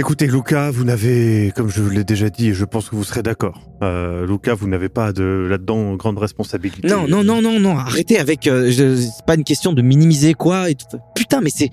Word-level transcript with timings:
Écoutez, 0.00 0.26
Lucas, 0.26 0.70
vous 0.70 0.84
n'avez, 0.84 1.52
comme 1.54 1.68
je 1.68 1.82
vous 1.82 1.90
l'ai 1.90 2.04
déjà 2.04 2.30
dit, 2.30 2.48
et 2.48 2.54
je 2.54 2.64
pense 2.64 2.88
que 2.88 2.96
vous 2.96 3.04
serez 3.04 3.22
d'accord. 3.22 3.68
Euh, 3.82 4.26
Lucas, 4.26 4.54
vous 4.54 4.66
n'avez 4.66 4.88
pas 4.88 5.12
de 5.12 5.46
là-dedans 5.50 5.94
grande 5.96 6.16
responsabilité. 6.16 6.88
Non, 6.88 7.06
non, 7.06 7.22
non, 7.22 7.42
non, 7.42 7.60
non, 7.60 7.76
arrêtez 7.76 8.18
avec. 8.18 8.46
euh, 8.46 8.72
c'est 8.72 9.26
pas 9.26 9.34
une 9.34 9.44
question 9.44 9.74
de 9.74 9.82
minimiser 9.82 10.32
quoi 10.32 10.70
et 10.70 10.74
tout. 10.74 10.86
Putain, 11.14 11.42
mais 11.42 11.50
c'est. 11.54 11.68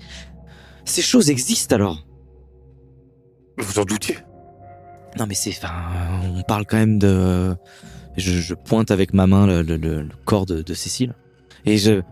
Ces 0.84 1.00
choses 1.00 1.30
existent 1.30 1.74
alors. 1.74 2.04
Vous 3.56 3.78
en 3.78 3.84
doutiez? 3.84 4.18
Non, 5.18 5.24
mais 5.26 5.34
c'est. 5.34 5.50
Enfin, 5.56 5.72
on 6.36 6.42
parle 6.42 6.66
quand 6.66 6.76
même 6.76 6.98
de. 6.98 7.54
Je, 8.18 8.32
je 8.32 8.52
pointe 8.52 8.90
avec 8.90 9.14
ma 9.14 9.26
main 9.26 9.46
le, 9.46 9.62
le- 9.62 9.76
le- 9.78 10.02
le 10.02 10.08
corps 10.26 10.44
de, 10.44 10.60
de 10.60 10.74
Cécile. 10.74 11.14
Et 11.64 11.78
je. 11.78 12.02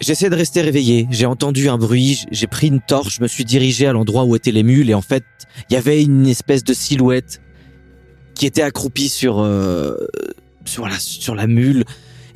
J'essaie 0.00 0.28
de 0.30 0.34
rester 0.36 0.60
réveillé. 0.60 1.06
J'ai 1.10 1.26
entendu 1.26 1.68
un 1.68 1.78
bruit. 1.78 2.24
J'ai 2.30 2.46
pris 2.46 2.68
une 2.68 2.80
torche. 2.80 3.16
Je 3.16 3.22
me 3.22 3.28
suis 3.28 3.44
dirigé 3.44 3.86
à 3.86 3.92
l'endroit 3.92 4.24
où 4.24 4.36
étaient 4.36 4.52
les 4.52 4.62
mules. 4.62 4.90
Et 4.90 4.94
en 4.94 5.02
fait, 5.02 5.24
il 5.70 5.74
y 5.74 5.76
avait 5.76 6.02
une 6.02 6.26
espèce 6.26 6.64
de 6.64 6.74
silhouette 6.74 7.40
qui 8.34 8.46
était 8.46 8.62
accroupie 8.62 9.08
sur. 9.08 9.40
euh, 9.40 9.96
sur, 10.64 10.86
la, 10.88 10.98
sur 10.98 11.34
la 11.34 11.46
mule. 11.46 11.84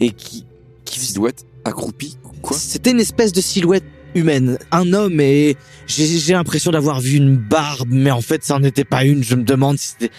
Et 0.00 0.10
qui. 0.10 0.46
qui 0.84 0.98
Silhouette 1.00 1.44
accroupie, 1.64 2.16
quoi? 2.42 2.56
C'était 2.56 2.90
une 2.92 3.00
espèce 3.00 3.32
de 3.32 3.40
silhouette 3.40 3.84
humaine, 4.14 4.58
un 4.72 4.92
homme 4.92 5.20
et 5.20 5.56
j'ai 5.86 6.06
j'ai 6.06 6.32
l'impression 6.32 6.72
d'avoir 6.72 7.00
vu 7.00 7.16
une 7.16 7.36
barbe, 7.36 7.90
mais 7.92 8.10
en 8.10 8.20
fait 8.22 8.42
ça 8.42 8.58
n'en 8.58 8.64
était 8.64 8.84
pas 8.84 9.04
une. 9.04 9.22
Je 9.22 9.36
me 9.36 9.44
demande 9.44 9.78
si 9.78 9.88
c'était 9.98 10.12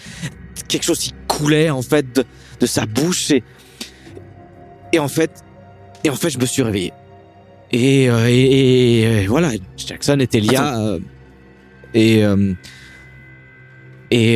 quelque 0.69 0.83
chose 0.83 0.99
qui 0.99 1.13
coulait 1.27 1.69
en 1.69 1.81
fait 1.81 2.15
de, 2.15 2.23
de 2.59 2.65
sa 2.65 2.85
bouche 2.85 3.31
et 3.31 3.43
et 4.93 4.99
en 4.99 5.07
fait 5.09 5.43
et 6.05 6.09
en 6.09 6.15
fait 6.15 6.29
je 6.29 6.37
me 6.39 6.45
suis 6.45 6.61
réveillé. 6.61 6.93
Et 7.71 8.09
euh, 8.09 8.27
et, 8.27 9.01
et, 9.23 9.27
voilà, 9.27 9.51
Jackson 9.77 10.17
et 10.19 10.27
Elia 10.37 10.77
euh, 10.79 10.99
et 11.93 12.23
euh, 12.23 12.53
et 14.11 14.35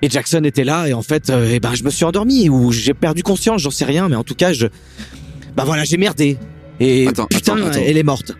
et 0.00 0.08
Jackson 0.10 0.44
était 0.44 0.62
là 0.62 0.86
et 0.86 0.92
en 0.92 1.02
fait 1.02 1.28
ben 1.60 1.74
je 1.74 1.82
me 1.82 1.90
suis 1.90 2.04
endormi 2.04 2.48
ou 2.48 2.70
j'ai 2.70 2.94
perdu 2.94 3.24
conscience, 3.24 3.62
j'en 3.62 3.70
sais 3.70 3.84
rien, 3.84 4.08
mais 4.08 4.14
en 4.14 4.22
tout 4.22 4.36
cas 4.36 4.52
je 4.52 4.68
bah 5.56 5.64
voilà 5.64 5.82
j'ai 5.84 5.96
merdé. 5.96 6.38
Et 6.78 7.08
Attends, 7.08 7.26
putain, 7.26 7.56
attends, 7.56 7.66
attends. 7.66 7.80
elle 7.84 7.96
est 7.96 8.04
morte. 8.04 8.32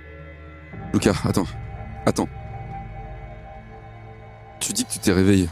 Lucas, 0.92 1.16
attends. 1.24 1.46
Attends. 2.06 2.28
Tu 4.60 4.72
dis 4.72 4.84
que 4.84 4.92
tu 4.92 4.98
t'es 5.00 5.12
réveillé. 5.12 5.48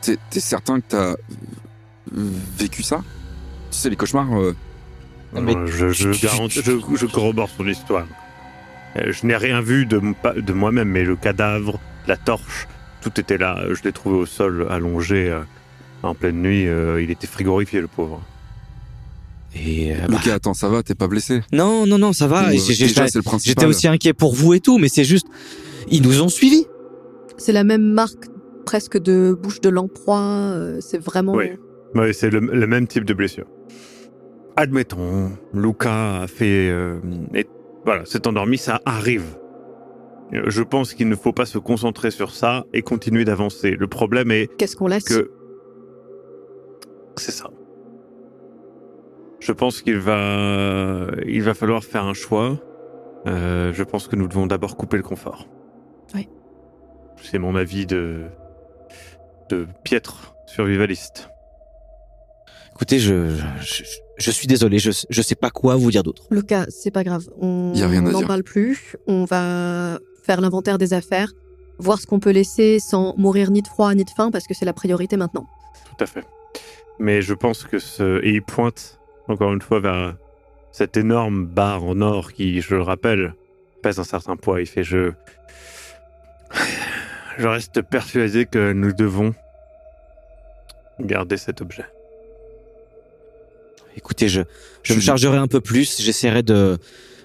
T'es 0.00 0.40
certain 0.40 0.80
que 0.80 0.86
t'as 0.88 1.14
vécu 2.12 2.84
ça? 2.84 3.02
Tu 3.70 3.78
sais, 3.78 3.90
les 3.90 3.96
cauchemars. 3.96 4.32
euh, 4.38 4.54
Mais 5.40 5.54
je, 5.66 5.88
je, 5.90 6.10
tu- 6.10 6.26
garantis- 6.26 6.62
je, 6.62 6.96
je 6.96 7.06
corrobore 7.06 7.48
son 7.48 7.66
histoire. 7.66 8.06
Euh, 8.96 9.12
Je 9.12 9.26
n'ai 9.26 9.36
rien 9.36 9.60
vu 9.60 9.86
de, 9.86 9.98
moi-même, 10.52 10.88
mais 10.88 11.04
le 11.04 11.16
cadavre, 11.16 11.80
la 12.06 12.16
torche, 12.16 12.66
tout 13.00 13.18
était 13.18 13.38
là. 13.38 13.58
Je 13.72 13.82
l'ai 13.82 13.92
trouvé 13.92 14.16
au 14.18 14.26
sol, 14.26 14.66
allongé 14.68 15.30
euh, 15.30 15.40
en 16.02 16.14
pleine 16.14 16.42
nuit. 16.42 16.66
euh, 16.68 17.00
il 17.02 17.10
était 17.10 17.26
frigorifié, 17.26 17.80
le 17.80 17.86
pauvre. 17.86 18.20
Et 19.54 19.92
euh, 19.92 19.96
bah, 20.08 20.16
Lucas, 20.18 20.34
attends, 20.34 20.54
ça 20.54 20.68
va, 20.68 20.82
t'es 20.82 20.94
pas 20.94 21.08
blessé? 21.08 21.42
Non, 21.52 21.86
non, 21.86 21.98
non, 21.98 22.12
ça 22.12 22.26
va. 22.26 22.50
J'étais 22.52 23.66
aussi 23.66 23.88
inquiet 23.88 24.12
pour 24.12 24.34
vous 24.34 24.54
et 24.54 24.60
tout, 24.60 24.78
mais 24.78 24.88
c'est 24.88 25.04
juste, 25.04 25.26
ils 25.90 26.02
nous 26.02 26.22
ont 26.22 26.28
suivis. 26.28 26.66
C'est 27.38 27.52
la 27.52 27.64
même 27.64 27.82
marque 27.92 28.26
presque 28.64 28.98
de 28.98 29.36
bouche 29.38 29.60
de 29.60 29.68
lamproie. 29.68 30.20
euh, 30.20 30.78
c'est 30.80 30.98
vraiment. 30.98 31.34
Oui. 31.34 31.46
C'est 32.14 32.30
le, 32.30 32.40
le 32.40 32.66
même 32.66 32.86
type 32.86 33.04
de 33.04 33.12
blessure. 33.12 33.44
Admettons, 34.62 35.32
Luca 35.52 36.22
a 36.22 36.26
fait... 36.28 36.68
euh, 36.70 37.00
et, 37.34 37.46
voilà, 37.84 38.04
s'est 38.04 38.28
endormi, 38.28 38.58
ça 38.58 38.80
arrive. 38.86 39.36
Euh, 40.32 40.44
Je 40.46 40.62
pense 40.62 40.94
qu'il 40.94 41.08
ne 41.08 41.16
faut 41.16 41.32
pas 41.32 41.46
se 41.46 41.58
concentrer 41.58 42.12
sur 42.12 42.30
ça 42.30 42.64
et 42.72 42.80
continuer 42.82 43.24
d'avancer. 43.24 43.72
Le 43.72 43.88
problème 43.88 44.30
est 44.30 44.46
Qu'est-ce 44.58 44.76
qu'on 44.76 44.86
laisse? 44.86 45.02
que 45.02 45.32
c'est 47.16 47.32
ça. 47.32 47.50
Je 49.40 49.50
pense 49.50 49.82
qu'il 49.82 49.98
va, 49.98 51.08
il 51.26 51.42
va 51.42 51.54
falloir 51.54 51.82
faire 51.82 52.04
un 52.04 52.14
choix. 52.14 52.56
Euh, 53.26 53.72
je 53.72 53.82
pense 53.82 54.06
que 54.06 54.14
nous 54.14 54.28
devons 54.28 54.46
d'abord 54.46 54.76
couper 54.76 54.96
le 54.96 55.02
confort. 55.02 55.48
Oui. 56.14 56.28
C'est 57.20 57.38
mon 57.40 57.56
avis 57.56 57.84
de 57.84 58.26
de 59.48 59.66
piètre 59.82 60.36
survivaliste. 60.46 61.28
Écoutez, 62.74 63.00
je, 63.00 63.28
je, 63.60 63.82
je- 64.18 64.30
suis 64.30 64.46
désolé, 64.46 64.78
je, 64.78 64.90
je 65.08 65.22
sais 65.22 65.34
pas 65.34 65.50
quoi 65.50 65.76
vous 65.76 65.90
dire 65.90 66.02
d'autre. 66.02 66.24
Lucas, 66.30 66.66
c'est 66.68 66.90
pas 66.90 67.04
grave. 67.04 67.28
On 67.40 67.72
n'en 67.74 68.22
parle 68.22 68.42
plus. 68.42 68.96
On 69.06 69.24
va 69.24 69.98
faire 70.22 70.40
l'inventaire 70.40 70.78
des 70.78 70.92
affaires, 70.94 71.32
voir 71.78 71.98
ce 71.98 72.06
qu'on 72.06 72.20
peut 72.20 72.30
laisser 72.30 72.78
sans 72.78 73.14
mourir 73.16 73.50
ni 73.50 73.62
de 73.62 73.68
froid 73.68 73.92
ni 73.94 74.04
de 74.04 74.10
faim, 74.10 74.30
parce 74.30 74.46
que 74.46 74.54
c'est 74.54 74.64
la 74.64 74.72
priorité 74.72 75.16
maintenant. 75.16 75.46
Tout 75.96 76.04
à 76.04 76.06
fait. 76.06 76.24
Mais 76.98 77.22
je 77.22 77.34
pense 77.34 77.64
que 77.64 77.78
ce 77.78 78.22
et 78.24 78.30
il 78.34 78.42
pointe 78.42 78.98
encore 79.28 79.52
une 79.52 79.62
fois 79.62 79.80
vers 79.80 80.14
cette 80.72 80.96
énorme 80.96 81.46
barre 81.46 81.84
en 81.84 82.00
or 82.00 82.32
qui, 82.32 82.60
je 82.60 82.74
le 82.74 82.82
rappelle, 82.82 83.34
pèse 83.82 83.98
un 83.98 84.04
certain 84.04 84.36
poids. 84.36 84.60
Il 84.60 84.66
fait 84.66 84.84
je 84.84 85.12
je 87.38 87.46
reste 87.48 87.82
persuadé 87.82 88.44
que 88.46 88.72
nous 88.72 88.92
devons 88.92 89.34
garder 91.00 91.36
cet 91.38 91.60
objet. 91.62 91.84
Écoutez, 93.96 94.28
je, 94.28 94.42
je 94.82 94.94
me 94.94 95.00
chargerai 95.00 95.36
un 95.38 95.46
peu 95.46 95.60
plus, 95.60 96.00
j'essaierai 96.00 96.42
de, 96.42 96.78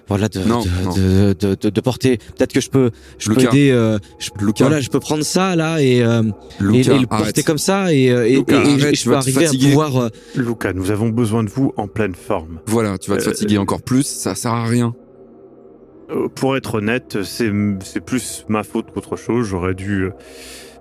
voilà, 0.06 0.28
de, 0.28 0.40
Non, 0.40 0.62
de, 0.62 0.68
non. 0.84 0.92
de, 0.94 1.32
de, 1.38 1.54
de- 1.60 1.70
de 1.70 1.80
porter. 1.80 2.18
Peut-être 2.18 2.52
que 2.52 2.60
je 2.60 2.70
peux, 2.70 2.90
je 3.18 3.28
peux 3.30 3.36
Lucas. 3.40 3.48
aider. 3.50 3.70
euh, 3.70 3.98
je, 4.18 4.30
Lucas. 4.44 4.64
voilà, 4.66 4.80
je 4.80 4.88
peux 4.90 5.00
prendre 5.00 5.22
ça 5.24 5.56
là 5.56 5.80
et, 5.82 6.02
euh, 6.02 6.22
et, 6.22 6.62
Lucas, 6.62 6.94
et 6.94 6.98
le 6.98 7.06
porter 7.06 7.22
arrête. 7.24 7.44
comme 7.44 7.58
ça 7.58 7.92
et, 7.92 8.10
euh, 8.10 8.26
et, 8.28 8.36
Lucas, 8.36 8.62
et- 8.64 8.68
et 8.68 8.82
arrête, 8.82 8.94
je 8.96 9.04
peux 9.04 9.16
arriver 9.16 9.46
à 9.46 9.50
pouvoir. 9.50 9.96
euh, 9.96 10.08
Luca, 10.36 10.72
nous 10.72 10.90
avons 10.90 11.08
besoin 11.08 11.42
de 11.44 11.48
vous 11.50 11.72
en 11.76 11.88
pleine 11.88 12.14
forme. 12.14 12.60
Voilà, 12.66 12.96
tu 12.98 13.10
vas 13.10 13.16
te 13.16 13.22
Euh, 13.22 13.32
fatiguer 13.32 13.58
encore 13.58 13.82
plus, 13.82 14.06
ça 14.06 14.34
sert 14.34 14.52
à 14.52 14.66
rien. 14.66 14.94
Pour 16.36 16.56
être 16.56 16.76
honnête, 16.76 17.18
c'est 17.22 17.52
c'est 17.84 18.00
plus 18.00 18.46
ma 18.48 18.62
faute 18.62 18.86
qu'autre 18.94 19.16
chose. 19.16 19.46
J'aurais 19.46 19.74
dû, 19.74 20.04
euh, 20.04 20.10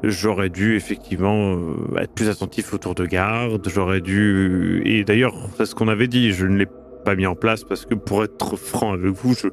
j'aurais 0.04 0.50
dû 0.50 0.76
effectivement 0.76 1.56
euh, 1.56 2.00
être 2.00 2.14
plus 2.14 2.30
attentif 2.30 2.74
au 2.74 2.78
tour 2.78 2.96
de 2.96 3.06
garde. 3.06 3.68
J'aurais 3.68 4.02
dû, 4.02 4.82
et 4.86 5.04
d'ailleurs, 5.04 5.36
c'est 5.58 5.66
ce 5.66 5.76
qu'on 5.76 5.88
avait 5.88 6.08
dit. 6.08 6.32
Je 6.32 6.46
ne 6.46 6.58
l'ai 6.58 6.68
pas 7.04 7.16
mis 7.16 7.26
en 7.26 7.36
place 7.36 7.64
parce 7.64 7.86
que, 7.86 7.96
pour 7.96 8.24
être 8.24 8.56
franc 8.56 8.94
avec 8.94 9.12
vous, 9.12 9.34
je, 9.34 9.48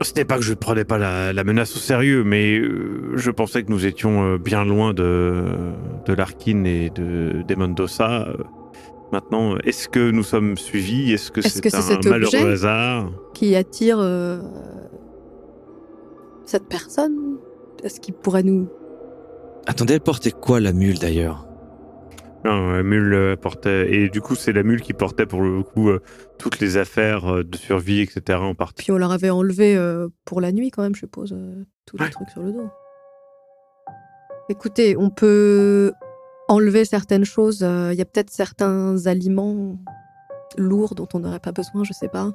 ce 0.00 0.12
n'est 0.14 0.24
pas 0.24 0.36
que 0.36 0.42
je 0.42 0.50
ne 0.50 0.56
prenais 0.56 0.84
pas 0.84 0.98
la, 0.98 1.32
la 1.32 1.44
menace 1.44 1.76
au 1.76 1.78
sérieux, 1.78 2.24
mais 2.24 2.58
euh, 2.58 3.12
je 3.14 3.30
pensais 3.30 3.62
que 3.62 3.70
nous 3.70 3.86
étions 3.86 4.34
euh, 4.34 4.38
bien 4.38 4.64
loin 4.64 4.92
de 4.92 5.44
de 6.06 6.12
Larkin 6.12 6.64
et 6.64 6.90
de 6.90 7.42
des 7.46 7.56
Mendoza. 7.56 8.28
Maintenant, 9.12 9.56
est-ce 9.58 9.88
que 9.88 10.10
nous 10.10 10.22
sommes 10.22 10.56
suivis? 10.56 11.12
Est-ce 11.12 11.30
que 11.30 11.40
Est-ce 11.40 11.60
c'est 11.62 11.68
c'est 11.70 11.76
un 11.76 11.82
cet 11.82 12.06
malheureux 12.06 12.52
hasard? 12.52 13.10
Qui 13.34 13.54
attire 13.54 13.98
euh, 14.00 14.40
cette 16.46 16.66
personne? 16.66 17.36
Est-ce 17.82 18.00
qu'il 18.00 18.14
pourrait 18.14 18.42
nous. 18.42 18.68
Attendez, 19.66 19.94
elle 19.94 20.00
portait 20.00 20.30
quoi 20.32 20.60
la 20.60 20.72
mule 20.72 20.98
d'ailleurs? 20.98 21.46
Non, 22.44 22.70
la 22.72 22.82
mule 22.82 23.14
euh, 23.14 23.36
portait. 23.36 23.92
Et 23.94 24.08
du 24.08 24.20
coup, 24.20 24.34
c'est 24.34 24.52
la 24.52 24.64
mule 24.64 24.80
qui 24.82 24.92
portait 24.94 25.26
pour 25.26 25.42
le 25.42 25.62
coup 25.62 25.88
euh, 25.90 26.00
toutes 26.38 26.58
les 26.58 26.76
affaires 26.76 27.32
euh, 27.32 27.44
de 27.44 27.56
survie, 27.56 28.00
etc. 28.00 28.38
en 28.40 28.54
partie. 28.56 28.82
Puis 28.84 28.92
on 28.92 28.98
leur 28.98 29.12
avait 29.12 29.30
enlevé 29.30 29.76
euh, 29.76 30.08
pour 30.24 30.40
la 30.40 30.50
nuit 30.50 30.70
quand 30.72 30.82
même, 30.82 30.94
je 30.94 31.00
suppose, 31.00 31.32
euh, 31.32 31.64
tous 31.86 31.96
les 31.98 32.04
Ouais. 32.04 32.10
trucs 32.10 32.30
sur 32.30 32.42
le 32.42 32.52
dos. 32.52 32.68
Écoutez, 34.48 34.96
on 34.96 35.10
peut 35.10 35.92
enlever 36.48 36.84
certaines 36.84 37.24
choses. 37.24 37.62
euh, 37.62 37.90
Il 37.92 37.98
y 37.98 38.02
a 38.02 38.04
peut-être 38.04 38.30
certains 38.30 39.06
aliments 39.06 39.76
lourds 40.58 40.94
dont 40.96 41.08
on 41.14 41.20
n'aurait 41.20 41.38
pas 41.40 41.52
besoin, 41.52 41.84
je 41.84 41.92
sais 41.92 42.08
pas. 42.08 42.32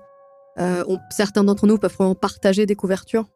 Euh, 0.59 0.83
on- 0.87 0.97
certains 1.11 1.43
d'entre 1.43 1.67
nous 1.67 1.77
peuvent 1.77 1.93
vraiment 1.93 2.15
partager 2.15 2.65
des 2.65 2.75
couvertures. 2.75 3.29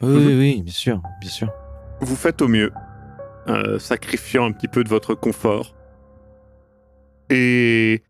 Oui, 0.00 0.14
oui, 0.16 0.38
oui, 0.38 0.62
bien 0.62 0.72
sûr, 0.72 1.02
bien 1.20 1.30
sûr. 1.30 1.52
Vous 2.00 2.14
faites 2.14 2.40
au 2.40 2.46
mieux, 2.46 2.70
euh, 3.48 3.80
sacrifiant 3.80 4.44
un 4.44 4.52
petit 4.52 4.68
peu 4.68 4.84
de 4.84 4.88
votre 4.88 5.14
confort. 5.14 5.74
Et 7.30 8.02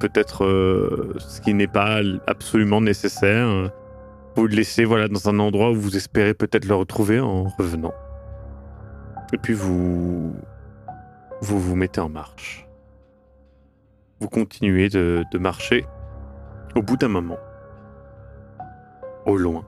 peut-être 0.00 0.44
euh, 0.44 1.14
ce 1.18 1.42
qui 1.42 1.52
n'est 1.52 1.66
pas 1.66 2.00
absolument 2.26 2.80
nécessaire, 2.80 3.70
vous 4.36 4.46
le 4.46 4.54
laissez 4.54 4.84
voilà, 4.84 5.08
dans 5.08 5.28
un 5.28 5.38
endroit 5.38 5.70
où 5.70 5.74
vous 5.74 5.96
espérez 5.96 6.32
peut-être 6.32 6.64
le 6.64 6.74
retrouver 6.74 7.20
en 7.20 7.44
revenant. 7.44 7.94
Et 9.34 9.38
puis 9.38 9.52
vous 9.52 10.34
vous 11.42 11.60
vous 11.60 11.76
mettez 11.76 12.00
en 12.00 12.08
marche. 12.08 12.66
Vous 14.20 14.28
continuez 14.28 14.88
de, 14.88 15.24
de 15.30 15.38
marcher. 15.38 15.84
Au 16.74 16.80
bout 16.80 16.96
d'un 16.96 17.08
moment, 17.08 17.38
au 19.26 19.36
loin, 19.36 19.64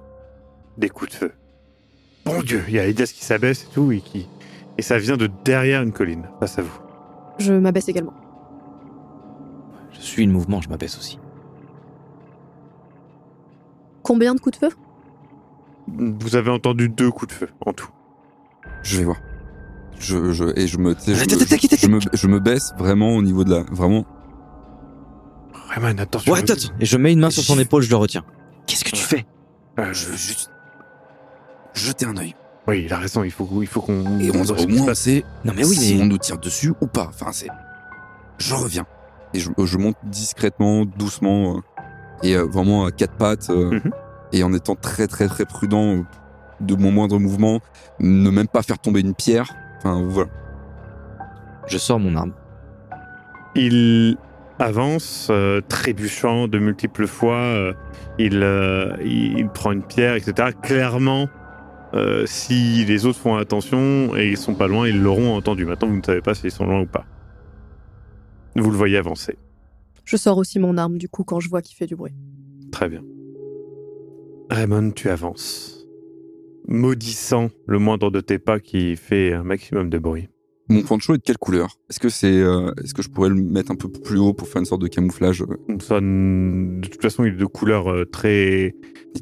des 0.79 0.89
coups 0.89 1.11
de 1.11 1.17
feu. 1.17 1.33
Bon 2.25 2.41
Dieu, 2.43 2.63
il 2.69 2.75
y 2.75 2.79
a 2.79 2.87
Elias 2.87 3.13
qui 3.15 3.25
s'abaisse 3.25 3.65
et 3.65 3.75
tout, 3.75 3.93
et 3.93 4.01
qui. 4.01 4.29
Et 4.79 4.83
ça 4.83 4.97
vient 4.99 5.17
de 5.17 5.29
derrière 5.45 5.83
une 5.83 5.93
colline, 5.93 6.29
face 6.41 6.59
à 6.59 6.63
vous. 6.63 6.79
Je 7.39 7.53
m'abaisse 7.53 7.89
également. 7.89 8.15
Je 9.93 10.01
suis 10.01 10.25
le 10.25 10.33
mouvement, 10.33 10.61
je 10.61 10.69
m'abaisse 10.69 10.97
aussi. 10.97 11.19
Combien 14.03 14.35
de 14.35 14.41
coups 14.41 14.59
de 14.61 14.67
feu? 14.69 14.75
Vous 15.89 16.37
avez 16.37 16.51
entendu 16.51 16.89
deux 16.89 17.11
coups 17.11 17.33
de 17.35 17.39
feu 17.39 17.49
en 17.65 17.73
tout. 17.73 17.89
Je 18.83 18.99
vais 18.99 19.05
voir. 19.05 19.17
Je, 19.99 20.33
je, 20.33 20.45
et 20.57 20.67
je 20.69 20.79
me, 20.79 20.95
je, 21.05 21.11
me- 21.11 21.17
arrête, 21.17 21.33
arrête, 21.33 21.81
je 21.81 21.89
me, 21.89 21.99
je 22.13 22.27
me 22.29 22.39
baisse 22.39 22.73
vraiment 22.79 23.17
au 23.17 23.23
niveau 23.23 23.43
de 23.43 23.51
la, 23.51 23.63
vraiment. 23.65 24.05
Rayman, 25.71 25.99
attention. 25.99 26.33
Ouais, 26.33 26.39
attends, 26.41 26.53
attends. 26.53 26.73
Et 26.79 26.85
je 26.87 26.97
mets 26.97 27.13
une 27.13 27.19
main 27.21 27.31
sur 27.31 27.43
son 27.43 27.59
épaule, 27.59 27.83
je 27.83 27.91
le 27.91 27.97
retiens. 27.97 28.25
Qu'est-ce 28.67 28.85
que 28.85 28.91
tu 28.91 29.03
fais? 29.03 29.27
Euh, 29.79 29.93
Je 29.93 30.07
veux 30.07 30.17
juste 30.17 30.51
jeter 31.79 32.07
un 32.07 32.17
œil. 32.17 32.35
Oui, 32.67 32.83
il 32.85 32.93
a 32.93 32.99
raison, 32.99 33.25
il 33.25 33.31
faut, 33.31 33.49
il 33.63 33.67
faut 33.67 33.81
qu'on. 33.81 34.19
Et 34.21 34.31
on, 34.37 34.45
ce 34.45 34.53
au 34.53 34.69
moins, 34.69 34.89
on 34.91 34.95
sait 34.95 35.25
Non 35.45 35.53
mais 35.57 35.65
oui, 35.65 35.75
si 35.75 35.95
mais 35.97 36.03
on 36.03 36.07
nous 36.07 36.19
tire 36.19 36.37
dessus 36.39 36.73
ou 36.81 36.87
pas. 36.87 37.07
Enfin, 37.09 37.33
c'est. 37.33 37.49
Je 38.39 38.55
reviens. 38.55 38.85
Et 39.35 39.41
je, 39.41 39.51
je 39.65 39.79
monte 39.79 39.97
discrètement, 40.05 40.85
doucement, 40.85 41.57
euh, 41.57 41.61
et 42.23 42.35
euh, 42.37 42.45
vraiment 42.45 42.85
à 42.85 42.91
quatre 42.91 43.15
pattes, 43.15 43.49
euh, 43.51 43.71
Mhm. 43.71 43.91
et 44.33 44.43
en 44.43 44.53
étant 44.53 44.75
très 44.75 45.07
très 45.07 45.29
très 45.29 45.45
prudent 45.47 46.05
de 46.61 46.75
mon 46.75 46.91
moindre 46.93 47.19
mouvement, 47.19 47.61
ne 48.01 48.29
même 48.31 48.49
pas 48.49 48.63
faire 48.63 48.79
tomber 48.79 49.01
une 49.01 49.15
pierre. 49.15 49.51
Enfin, 49.79 50.03
voilà. 50.07 50.31
je 51.69 51.79
sors 51.79 51.99
mon 52.01 52.17
arme. 52.17 52.33
Il 53.55 54.17
avance, 54.59 55.29
euh, 55.31 55.61
trébuchant 55.69 56.49
de 56.49 56.59
multiples 56.59 57.07
fois. 57.07 57.37
euh, 57.37 57.73
il, 58.19 58.43
euh, 58.43 58.97
il, 59.05 59.39
il 59.39 59.49
prend 59.49 59.73
une 59.73 59.83
pierre, 59.83 60.15
etc. 60.15 60.51
Clairement, 60.63 61.29
euh, 61.95 62.27
si 62.27 62.85
les 62.85 63.07
autres 63.07 63.19
font 63.19 63.37
attention 63.37 64.17
et 64.17 64.29
ils 64.29 64.37
sont 64.37 64.55
pas 64.55 64.69
loin, 64.69 64.87
ils 64.87 65.01
l'auront 65.01 65.35
entendu. 65.35 65.65
Maintenant, 65.65 65.89
vous 65.89 65.97
ne 65.97 66.03
savez 66.03 66.21
pas 66.21 66.35
s'ils 66.35 66.51
sont 66.51 66.67
loin 66.67 66.81
ou 66.81 66.87
pas. 66.87 67.07
Vous 68.57 68.71
le 68.71 68.77
voyez 68.77 68.97
avancer. 68.97 69.37
Je 70.05 70.17
sors 70.17 70.39
aussi 70.39 70.59
mon 70.59 70.77
arme 70.77 70.99
du 70.99 71.09
coup 71.09 71.25
quand 71.25 71.41
je 71.41 71.49
vois 71.49 71.63
qu'il 71.63 71.77
fait 71.77 71.87
du 71.87 71.97
bruit. 71.97 72.13
Très 72.73 72.89
bien. 72.89 73.03
Raymond, 74.51 74.93
tu 74.93 75.11
avances. 75.11 75.87
Maudissant 76.67 77.51
le 77.67 77.79
moindre 77.79 78.11
de 78.11 78.21
tes 78.21 78.39
pas 78.39 78.61
qui 78.61 78.97
fait 78.97 79.33
un 79.33 79.43
maximum 79.43 79.91
de 79.91 79.99
bruit. 79.99 80.29
Mon 80.71 80.83
poncho 80.83 81.15
est 81.15 81.19
de 81.19 81.23
quelle 81.23 81.39
couleur? 81.39 81.79
Est-ce 81.89 81.99
que 81.99 82.09
c'est, 82.11 82.41
euh, 82.43 82.73
est-ce 82.83 82.93
que 82.93 83.01
je 83.03 83.09
pourrais 83.09 83.31
le 83.31 83.37
mettre 83.37 83.71
un 83.71 83.75
peu 83.75 83.89
plus 83.89 84.19
haut 84.19 84.35
pour 84.35 84.49
faire 84.49 84.61
une 84.61 84.67
sorte 84.67 84.83
de 84.83 84.89
camouflage? 84.89 85.45
Ça, 85.81 86.01
de 86.01 86.81
toute 86.87 87.01
façon, 87.01 87.25
il 87.25 87.35
est 87.35 87.37
de 87.37 87.47
couleur 87.47 87.91
euh, 87.91 88.05
très, 88.05 88.75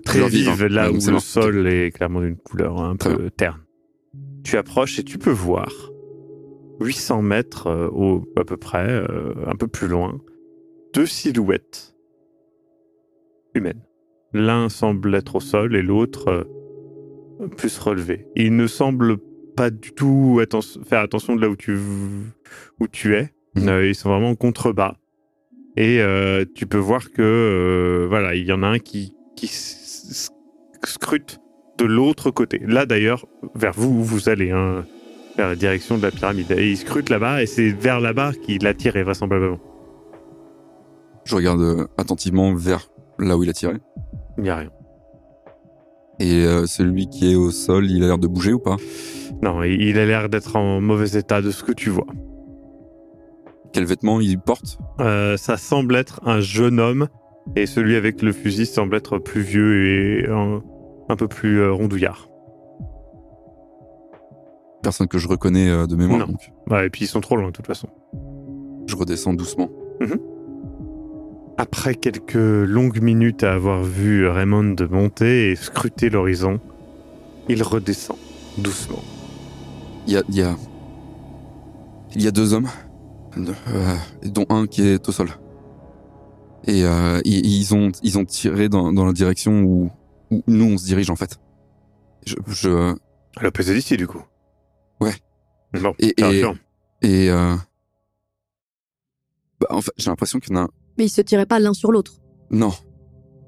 très 0.04 0.14
couleur 0.14 0.28
vive, 0.28 0.50
vive, 0.50 0.62
hein. 0.64 0.68
là 0.68 0.90
Ouais, 0.90 0.96
où 0.96 1.06
le 1.06 1.12
bon. 1.12 1.18
sol 1.20 1.66
est 1.68 1.90
clairement 1.92 2.20
d'une 2.20 2.36
couleur 2.36 2.80
un 2.82 2.96
Très 2.96 3.14
peu 3.16 3.30
terne. 3.30 3.60
Tu 4.42 4.56
approches 4.56 4.98
et 4.98 5.04
tu 5.04 5.18
peux 5.18 5.30
voir 5.30 5.72
800 6.80 7.22
mètres 7.22 7.68
euh, 7.68 7.88
au, 7.92 8.24
à 8.36 8.44
peu 8.44 8.56
près, 8.56 9.04
un 9.46 9.54
peu 9.56 9.68
plus 9.68 9.86
loin, 9.88 10.20
deux 10.94 11.06
silhouettes 11.06 11.94
humaines. 13.54 13.82
L'un 14.32 14.68
semble 14.68 15.14
être 15.14 15.36
au 15.36 15.40
sol 15.40 15.76
et 15.76 15.82
l'autre 15.82 16.48
plus 17.56 17.78
relevé. 17.78 18.26
Il 18.34 18.56
ne 18.56 18.66
semble 18.66 19.18
pas 19.56 19.70
du 19.70 19.92
tout 19.92 20.38
atten- 20.40 20.84
faire 20.84 21.00
attention 21.00 21.34
de 21.34 21.40
là 21.40 21.48
où 21.48 21.56
tu, 21.56 21.78
où 22.80 22.88
tu 22.88 23.16
es. 23.16 23.32
Mhm. 23.56 23.68
Euh, 23.68 23.88
ils 23.88 23.94
sont 23.94 24.10
vraiment 24.10 24.30
en 24.30 24.34
contrebas. 24.34 24.96
Et 25.76 26.00
euh, 26.00 26.44
tu 26.54 26.66
peux 26.66 26.78
voir 26.78 27.10
que 27.10 27.22
euh, 27.22 28.06
voilà, 28.08 28.34
il 28.34 28.44
y 28.46 28.52
en 28.52 28.62
a 28.62 28.66
un 28.66 28.78
qui, 28.78 29.12
scrute 30.84 31.38
de 31.78 31.84
l'autre 31.84 32.30
côté. 32.30 32.60
Là 32.66 32.86
d'ailleurs, 32.86 33.26
vers 33.54 33.72
vous 33.72 34.02
vous 34.04 34.28
allez, 34.28 34.50
hein, 34.50 34.84
vers 35.36 35.48
la 35.48 35.56
direction 35.56 35.98
de 35.98 36.02
la 36.02 36.10
pyramide. 36.10 36.50
Et 36.52 36.70
il 36.70 36.76
scrute 36.76 37.10
là-bas 37.10 37.42
et 37.42 37.46
c'est 37.46 37.68
vers 37.70 38.00
là-bas 38.00 38.32
qu'il 38.32 38.66
a 38.66 38.72
tiré 38.74 39.02
vraisemblablement. 39.02 39.60
Je 41.24 41.34
regarde 41.34 41.88
attentivement 41.98 42.54
vers 42.54 42.88
là 43.18 43.36
où 43.36 43.42
il 43.42 43.50
a 43.50 43.52
tiré. 43.52 43.74
Il 44.38 44.44
n'y 44.44 44.50
a 44.50 44.56
rien. 44.56 44.70
Et 46.18 46.44
euh, 46.44 46.66
celui 46.66 47.08
qui 47.08 47.30
est 47.30 47.34
au 47.34 47.50
sol, 47.50 47.90
il 47.90 48.02
a 48.02 48.06
l'air 48.06 48.18
de 48.18 48.26
bouger 48.26 48.52
ou 48.52 48.58
pas? 48.58 48.76
Non, 49.42 49.62
il 49.62 49.98
a 49.98 50.06
l'air 50.06 50.28
d'être 50.28 50.56
en 50.56 50.80
mauvais 50.80 51.18
état 51.18 51.42
de 51.42 51.50
ce 51.50 51.62
que 51.62 51.72
tu 51.72 51.90
vois. 51.90 52.06
Quel 53.72 53.84
vêtement 53.84 54.20
il 54.20 54.38
porte? 54.38 54.78
Euh, 55.00 55.36
ça 55.36 55.56
semble 55.58 55.94
être 55.96 56.20
un 56.24 56.40
jeune 56.40 56.80
homme 56.80 57.08
et 57.54 57.66
celui 57.66 57.96
avec 57.96 58.22
le 58.22 58.32
fusil 58.32 58.64
semble 58.64 58.96
être 58.96 59.18
plus 59.18 59.42
vieux 59.42 59.86
et 60.22 60.26
un, 60.28 60.62
un 61.10 61.16
peu 61.16 61.28
plus 61.28 61.60
euh, 61.60 61.72
rondouillard. 61.72 62.28
Personne 64.82 65.08
que 65.08 65.18
je 65.18 65.28
reconnais 65.28 65.86
de 65.86 65.96
mémoire. 65.96 66.20
Non. 66.20 66.26
Donc 66.26 66.52
Ouais, 66.70 66.86
et 66.86 66.90
puis 66.90 67.04
ils 67.04 67.08
sont 67.08 67.20
trop 67.20 67.36
loin 67.36 67.48
de 67.48 67.52
toute 67.52 67.66
façon. 67.66 67.88
je 68.86 68.96
redescends 68.96 69.34
doucement. 69.34 69.68
Après 71.58 71.94
quelques 71.94 72.34
longues 72.34 73.00
minutes 73.00 73.42
à 73.42 73.54
avoir 73.54 73.82
vu 73.82 74.28
Raymond 74.28 74.76
monter 74.90 75.50
et 75.50 75.56
scruter 75.56 76.10
l'horizon, 76.10 76.60
il 77.48 77.62
redescend 77.62 78.18
doucement. 78.58 79.02
Il 80.06 80.12
y 80.12 80.16
a, 80.18 80.22
il 80.28 80.34
y 80.36 80.42
a, 80.42 80.54
il 82.14 82.22
y 82.22 82.26
a 82.26 82.30
deux 82.30 82.52
hommes, 82.52 82.68
euh, 83.38 83.96
dont 84.24 84.44
un 84.50 84.66
qui 84.66 84.82
est 84.82 85.08
au 85.08 85.12
sol. 85.12 85.30
Et 86.66 86.84
euh, 86.84 87.20
ils, 87.24 87.74
ont, 87.74 87.90
ils 88.02 88.18
ont 88.18 88.24
tiré 88.24 88.68
dans, 88.68 88.92
dans 88.92 89.04
la 89.06 89.12
direction 89.12 89.62
où, 89.62 89.90
où 90.30 90.42
nous 90.48 90.64
on 90.64 90.76
se 90.78 90.84
dirige 90.84 91.10
en 91.10 91.16
fait. 91.16 91.38
Je, 92.26 92.34
je 92.48 92.94
À 93.36 93.42
l'opposé 93.42 93.72
d'ici, 93.74 93.96
du 93.96 94.06
coup. 94.06 94.22
Ouais. 95.00 95.14
Bon, 95.72 95.94
Et- 96.00 96.14
et- 96.20 96.44
et 97.02 97.30
euh, 97.30 97.54
bah, 99.60 99.68
en 99.70 99.80
fait, 99.80 99.92
j'ai 99.96 100.10
l'impression 100.10 100.38
qu'il 100.40 100.54
y 100.54 100.58
en 100.58 100.64
a. 100.64 100.68
Mais 100.98 101.04
ils 101.06 101.10
se 101.10 101.20
tiraient 101.20 101.46
pas 101.46 101.58
l'un 101.60 101.74
sur 101.74 101.92
l'autre. 101.92 102.14
Non, 102.50 102.72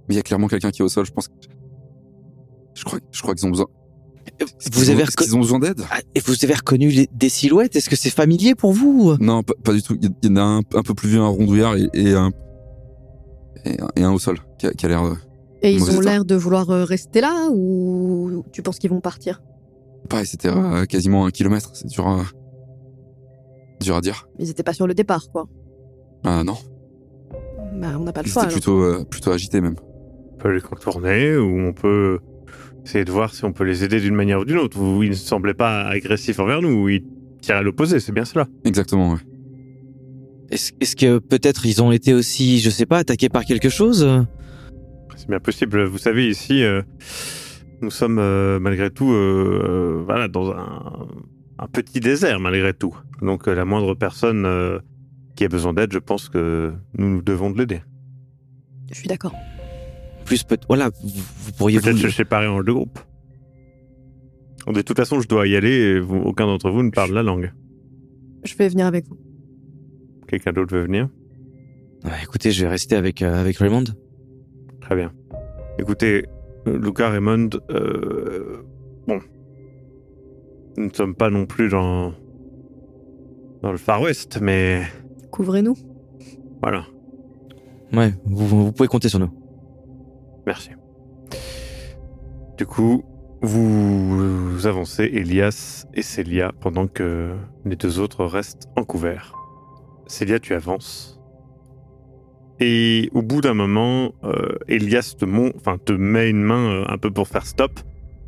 mais 0.09 0.15
il 0.15 0.17
y 0.17 0.21
a 0.21 0.23
clairement 0.23 0.49
quelqu'un 0.49 0.71
qui 0.71 0.83
est 0.83 0.85
au 0.85 0.89
sol. 0.89 1.05
Je 1.06 1.12
pense. 1.12 1.29
que- 1.29 1.35
Je 2.75 2.85
crois, 2.85 2.99
je 3.11 3.23
crois 3.23 3.35
qu'ils 3.35 3.47
ont 3.47 3.50
besoin. 3.50 3.67
Vous 4.73 4.91
avez 4.91 5.05
qu'ils 5.05 5.35
ont 5.35 5.41
besoin 5.41 5.59
d'aide 5.59 5.81
Ah, 5.90 5.99
Et 6.14 6.21
vous 6.21 6.35
avez 6.45 6.55
reconnu 6.55 6.88
les- 6.90 7.09
des 7.12 7.28
silhouettes? 7.28 7.75
Est-ce 7.76 7.88
que 7.90 7.97
c'est 7.97 8.11
familier 8.11 8.55
pour 8.55 8.73
vous 8.73 9.17
Non, 9.19 9.43
pas, 9.43 9.55
pas 9.64 9.73
du 9.73 9.83
tout. 9.83 9.97
Il 10.00 10.11
y- 10.23 10.28
en 10.33 10.37
a 10.37 10.40
un, 10.43 10.59
un 10.59 10.83
peu 10.83 10.95
plus 10.95 11.09
vieux, 11.09 11.21
un 11.21 11.26
rondouillard 11.28 11.76
et, 11.76 11.88
et 11.95 12.12
un 12.14 12.31
et 13.64 13.81
un, 13.81 13.88
et 13.97 14.02
un 14.05 14.12
au 14.12 14.19
sol 14.19 14.38
qui 14.59 14.67
a, 14.67 14.73
qui 14.73 14.87
a 14.87 14.88
l'air. 14.90 15.02
euh, 15.02 15.14
Et 15.62 15.73
ils 15.73 15.83
ont 15.90 16.00
l'air 16.00 16.25
de 16.25 16.35
vouloir 16.37 16.71
euh, 16.71 16.85
rester 16.85 17.21
là 17.21 17.49
ou 17.50 18.45
tu 18.52 18.62
penses 18.62 18.78
qu'ils 18.78 18.90
vont 18.90 19.00
partir? 19.00 19.43
Pareil, 20.09 20.26
c'était 20.26 20.49
euh, 20.49 20.85
quasiment 20.85 21.26
un 21.26 21.31
kilomètre. 21.31 21.71
C'est 21.75 21.88
dur 21.88 22.07
à, 22.07 22.23
dur 23.81 23.97
à 23.97 24.00
dire. 24.00 24.28
Ils 24.38 24.50
étaient 24.50 24.62
pas 24.62 24.73
sur 24.75 24.87
le 24.87 24.95
départ, 24.95 25.28
quoi. 25.33 25.49
Ah 26.25 26.45
non, 26.45 26.57
Bah, 27.78 27.88
on 27.99 28.04
n'a 28.04 28.12
pas 28.12 28.23
le 28.23 28.28
choix. 28.28 28.42
alors. 28.42 28.52
plutôt, 28.52 28.82
euh, 28.82 29.04
plutôt 29.04 29.30
agités 29.32 29.61
même. 29.61 29.76
On 30.35 30.38
peut 30.38 30.52
les 30.52 30.61
contourner 30.61 31.37
ou 31.37 31.61
on 31.61 31.73
peut 31.73 32.18
essayer 32.85 33.04
de 33.04 33.11
voir 33.11 33.35
si 33.35 33.44
on 33.44 33.52
peut 33.52 33.64
les 33.64 33.85
aider 33.85 34.00
d'une 34.00 34.14
manière 34.14 34.40
ou 34.40 34.44
d'une 34.44 34.58
autre. 34.58 34.78
Ou 34.80 35.02
ils 35.02 35.11
ne 35.11 35.14
semblaient 35.14 35.54
pas 35.54 35.87
agressifs 35.87 36.38
envers 36.38 36.62
nous, 36.62 36.82
ou 36.85 36.88
ils 36.88 37.04
tiraient 37.40 37.58
à 37.58 37.62
l'opposé, 37.62 38.00
c'est 38.00 38.12
bien 38.12 38.25
cela. 38.25 38.47
Exactement, 38.64 39.12
ouais. 39.12 39.18
Est-ce 40.50 40.97
que 40.97 41.18
peut-être 41.18 41.66
ils 41.66 41.82
ont 41.82 41.92
été 41.92 42.14
aussi, 42.14 42.58
je 42.61 42.70
sais 42.70 42.87
pas, 42.87 42.99
attaqués 42.99 43.28
par 43.28 43.44
quelque 43.44 43.68
chose? 43.68 44.08
C'est 45.16 45.28
bien 45.28 45.40
possible. 45.40 45.85
Vous 45.85 45.99
savez, 45.99 46.28
ici, 46.28 46.62
euh, 46.62 46.80
nous 47.82 47.90
sommes 47.90 48.18
euh, 48.18 48.58
malgré 48.58 48.90
tout 48.90 49.12
euh, 49.12 50.02
voilà, 50.06 50.28
dans 50.28 50.50
un, 50.52 51.08
un 51.58 51.66
petit 51.66 52.00
désert, 52.00 52.40
malgré 52.40 52.73
tout. 52.73 52.97
Donc 53.20 53.47
euh, 53.47 53.54
la 53.54 53.64
moindre 53.64 53.94
personne 53.94 54.47
euh, 54.47 54.78
qui 55.38 55.45
a 55.45 55.49
besoin 55.49 55.73
d'aide, 55.73 55.92
je 55.92 56.00
pense 56.00 56.28
que 56.28 56.73
nous, 56.99 57.09
nous 57.09 57.23
devons 57.23 57.49
de 57.52 57.59
l'aider. 57.59 57.80
Je 58.90 58.95
suis 58.99 59.07
d'accord. 59.07 59.33
Plus 60.25 60.42
peut 60.42 60.59
voilà, 60.66 60.90
vous, 61.00 61.09
vous 61.09 61.52
pourriez 61.52 61.78
Peut-être 61.78 61.95
vous... 61.95 62.02
se 62.02 62.11
séparer 62.11 62.49
en 62.49 62.61
deux 62.61 62.75
groupes. 62.75 62.99
De 64.66 64.83
toute 64.83 64.97
façon, 64.97 65.21
je 65.21 65.28
dois 65.28 65.47
y 65.47 65.54
aller 65.54 65.71
et 65.71 66.00
vous- 66.00 66.16
aucun 66.18 66.47
d'entre 66.47 66.71
vous 66.71 66.83
ne 66.83 66.90
parle 66.90 67.12
la 67.12 67.23
langue. 67.23 67.52
Je 68.42 68.52
vais 68.57 68.68
venir 68.68 68.87
avec 68.87 69.07
vous. 69.07 69.16
Quelqu'un 70.26 70.52
d'autre 70.52 70.75
veut 70.75 70.83
venir? 70.83 71.09
Ouais, 72.04 72.11
écoutez, 72.25 72.50
je 72.50 72.64
vais 72.64 72.68
rester 72.71 72.97
avec 72.97 73.23
euh, 73.23 73.40
avec 73.40 73.59
Raymond. 73.59 73.85
Très 74.80 74.97
bien. 74.97 75.12
Écoutez, 75.78 76.26
Luca 76.66 77.11
Raymond, 77.11 77.50
euh, 77.71 78.57
bon, 79.07 79.21
nous 80.76 80.87
ne 80.87 80.92
sommes 80.92 81.14
pas 81.14 81.30
non 81.30 81.47
plus 81.47 81.68
dans 81.68 82.12
dans 83.62 83.71
le 83.71 83.78
Far 83.78 84.02
West, 84.02 84.40
mais 84.42 84.83
Couvrez-nous. 85.38 85.76
voilà. 86.61 86.85
Ouais, 87.92 88.12
vous, 88.26 88.47
vous 88.66 88.73
pouvez 88.73 88.88
compter 88.88 89.09
sur 89.09 89.18
nous. 89.21 89.30
Merci. 90.47 90.71
Du 92.59 92.66
coup, 92.66 93.04
Vous, 93.40 94.50
vous 94.57 94.66
avancez, 94.66 95.04
Elias 95.04 95.87
et 95.95 96.02
Célia, 96.02 96.50
pendant 96.61 96.88
que 96.88 97.37
les 97.64 97.76
deux 97.76 98.00
autres 98.00 98.25
restent 98.25 98.68
en 98.75 98.83
couvert. 98.83 99.33
Célia, 100.09 100.40
tu 100.40 100.54
avances. 100.54 101.21
Et 102.59 103.09
au 103.14 103.23
bout 103.23 103.40
d'un 103.40 103.54
moment, 103.54 104.12
euh, 104.25 104.57
Elias 104.66 105.14
te, 105.16 105.25
mon- 105.25 105.52
enfin, 105.54 105.78
te 105.78 105.92
met 105.92 106.28
une 106.28 106.42
main 106.42 106.80
euh, 106.80 106.85
un 106.88 106.99
peu 106.99 107.12
pour 107.12 107.28
faire 107.28 107.47
stop, 107.47 107.78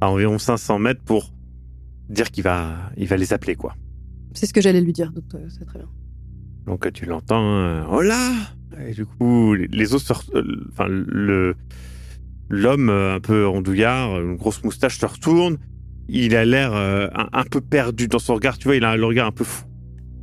à 0.00 0.08
environ 0.12 0.38
500 0.38 0.78
mètres, 0.78 1.02
pour 1.04 1.32
dire 2.08 2.30
qu'il 2.30 2.44
va, 2.44 2.76
il 2.96 3.08
va 3.08 3.16
les 3.16 3.32
appeler, 3.32 3.56
quoi. 3.56 3.74
C'est 4.34 4.46
ce 4.46 4.54
que 4.54 4.60
j'allais 4.60 4.80
lui 4.80 4.92
dire, 4.92 5.10
donc 5.10 5.24
euh, 5.34 5.44
c'est 5.48 5.64
très 5.66 5.80
bien. 5.80 5.88
Donc 6.66 6.92
tu 6.92 7.04
l'entends, 7.06 7.42
hein, 7.42 7.86
oh 7.90 8.00
là 8.02 8.32
Et 8.86 8.92
du 8.92 9.06
coup, 9.06 9.54
les- 9.54 9.66
les 9.68 9.94
autres, 9.94 10.24
euh, 10.34 10.42
enfin 10.72 10.86
le 10.88 11.54
l'homme 12.48 12.88
euh, 12.90 13.14
un 13.16 13.20
peu 13.20 13.46
rondouillard, 13.46 14.20
une 14.20 14.36
grosse 14.36 14.62
moustache, 14.64 14.98
se 14.98 15.06
retourne. 15.06 15.56
Il 16.08 16.34
a 16.34 16.44
l'air 16.44 16.72
euh, 16.74 17.06
un, 17.14 17.28
un 17.32 17.44
peu 17.44 17.60
perdu 17.60 18.08
dans 18.08 18.18
son 18.18 18.34
regard. 18.34 18.58
Tu 18.58 18.66
vois, 18.68 18.76
il 18.76 18.84
a 18.84 18.96
le 18.96 19.04
regard 19.04 19.26
un 19.28 19.32
peu 19.32 19.44
fou. 19.44 19.64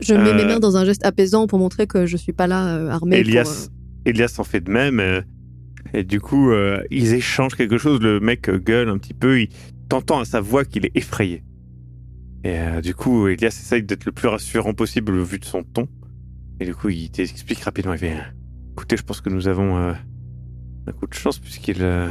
Je 0.02 0.14
mets 0.14 0.34
mes 0.34 0.46
mains 0.46 0.60
dans 0.60 0.78
un 0.78 0.86
geste 0.86 1.06
apaisant 1.06 1.48
pour 1.48 1.60
montrer 1.60 1.88
que 1.88 2.06
je 2.06 2.18
suis 2.18 2.34
pas 2.34 2.46
là 2.48 2.92
armé. 2.92 3.18
Elias, 3.18 3.70
Elias 4.06 4.36
en 4.38 4.44
fait 4.44 4.60
de 4.62 4.70
même. 4.72 5.02
et 5.94 6.04
du 6.04 6.20
coup, 6.20 6.52
ils 6.92 7.14
échangent 7.14 7.56
quelque 7.56 7.78
chose. 7.78 8.00
Le 8.02 8.20
mec 8.20 8.50
gueule 8.50 8.90
un 8.90 8.98
petit 8.98 9.14
peu. 9.16 9.40
Il 9.42 9.50
t'entend 9.90 10.20
à 10.20 10.26
sa 10.26 10.40
voix 10.42 10.66
qu'il 10.66 10.86
est 10.86 10.92
effrayé. 10.96 11.44
Et 12.44 12.60
du 12.84 12.94
coup, 12.94 13.28
Elias 13.28 13.48
essaye 13.48 13.82
d'être 13.84 14.06
le 14.06 14.12
plus 14.12 14.28
rassurant 14.28 14.74
possible 14.74 15.14
au 15.16 15.24
vu 15.24 15.40
de 15.40 15.46
son 15.46 15.64
ton. 15.64 15.88
Et 16.60 16.66
du 16.66 16.74
coup, 16.76 16.90
il 16.90 17.10
t'explique 17.12 17.60
rapidement. 17.60 17.94
Il 17.94 18.00
fait 18.00 18.18
Écoutez, 18.74 18.98
je 18.98 19.04
pense 19.04 19.22
que 19.22 19.30
nous 19.30 19.48
avons 19.48 19.78
euh, 19.78 19.94
un 20.88 20.92
coup 20.92 21.08
de 21.08 21.14
chance 21.14 21.40
puisqu'ils 21.40 21.82
euh, 21.82 22.10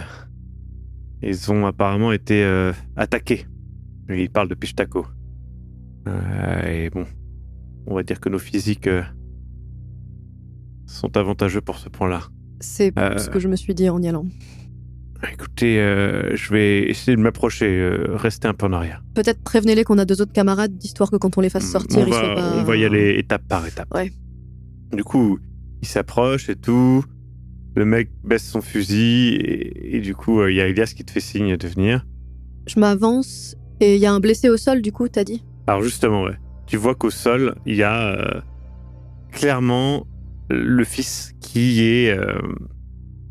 ils 1.22 1.50
ont 1.52 1.66
apparemment 1.66 2.12
été 2.12 2.44
euh, 2.44 2.72
attaqués. 2.96 3.46
Et 4.08 4.22
il 4.22 4.30
parle 4.30 4.48
de 4.48 4.54
Pichtaco. 4.54 5.06
Et 6.64 6.88
bon, 6.90 7.04
on 7.86 7.96
va 7.96 8.04
dire 8.04 8.20
que 8.20 8.28
nos 8.28 8.38
physiques 8.38 8.88
sont 10.86 11.16
avantageux 11.16 11.60
pour 11.60 11.78
ce 11.78 11.88
point-là. 11.88 12.20
C'est 12.60 12.92
ce 13.18 13.28
que 13.28 13.40
je 13.40 13.48
me 13.48 13.56
suis 13.56 13.74
dit 13.74 13.88
en 13.88 14.00
y 14.00 14.06
allant. 14.06 14.26
Écoutez, 15.32 15.80
euh, 15.80 16.36
je 16.36 16.52
vais 16.52 16.82
essayer 16.90 17.16
de 17.16 17.22
m'approcher, 17.22 17.66
euh, 17.66 18.14
rester 18.14 18.48
un 18.48 18.54
peu 18.54 18.66
en 18.66 18.72
arrière. 18.72 19.02
Peut-être 19.14 19.42
prévenez-les 19.42 19.84
qu'on 19.84 19.98
a 19.98 20.04
deux 20.04 20.20
autres 20.20 20.32
camarades, 20.32 20.76
d'histoire 20.76 21.10
que 21.10 21.16
quand 21.16 21.36
on 21.38 21.40
les 21.40 21.48
fasse 21.48 21.70
sortir, 21.70 21.98
on, 22.00 22.06
ils 22.06 22.12
va, 22.12 22.20
soient 22.20 22.34
pas... 22.34 22.56
on 22.58 22.64
va 22.64 22.76
y 22.76 22.84
aller 22.84 23.16
étape 23.18 23.42
par 23.48 23.66
étape. 23.66 23.92
Ouais. 23.94 24.12
Du 24.92 25.04
coup, 25.04 25.38
il 25.82 25.88
s'approche 25.88 26.48
et 26.48 26.56
tout. 26.56 27.04
Le 27.74 27.84
mec 27.84 28.10
baisse 28.24 28.48
son 28.48 28.60
fusil 28.62 29.34
et, 29.34 29.96
et 29.96 30.00
du 30.00 30.14
coup, 30.14 30.40
euh, 30.40 30.50
il 30.50 30.56
y 30.56 30.60
a 30.60 30.66
Elias 30.66 30.92
qui 30.96 31.04
te 31.04 31.10
fait 31.10 31.20
signe 31.20 31.56
de 31.56 31.68
venir. 31.68 32.06
Je 32.66 32.80
m'avance 32.80 33.56
et 33.80 33.96
il 33.96 34.00
y 34.00 34.06
a 34.06 34.12
un 34.12 34.20
blessé 34.20 34.48
au 34.48 34.56
sol, 34.56 34.80
du 34.80 34.92
coup, 34.92 35.08
t'as 35.08 35.24
dit? 35.24 35.44
Alors 35.66 35.82
justement, 35.82 36.22
ouais, 36.24 36.38
tu 36.66 36.76
vois 36.76 36.94
qu'au 36.94 37.10
sol, 37.10 37.54
il 37.66 37.76
y 37.76 37.82
a 37.82 38.14
euh, 38.14 38.40
clairement 39.32 40.06
le 40.48 40.84
fils 40.84 41.34
qui 41.40 41.82
est 41.82 42.10
euh, 42.10 42.40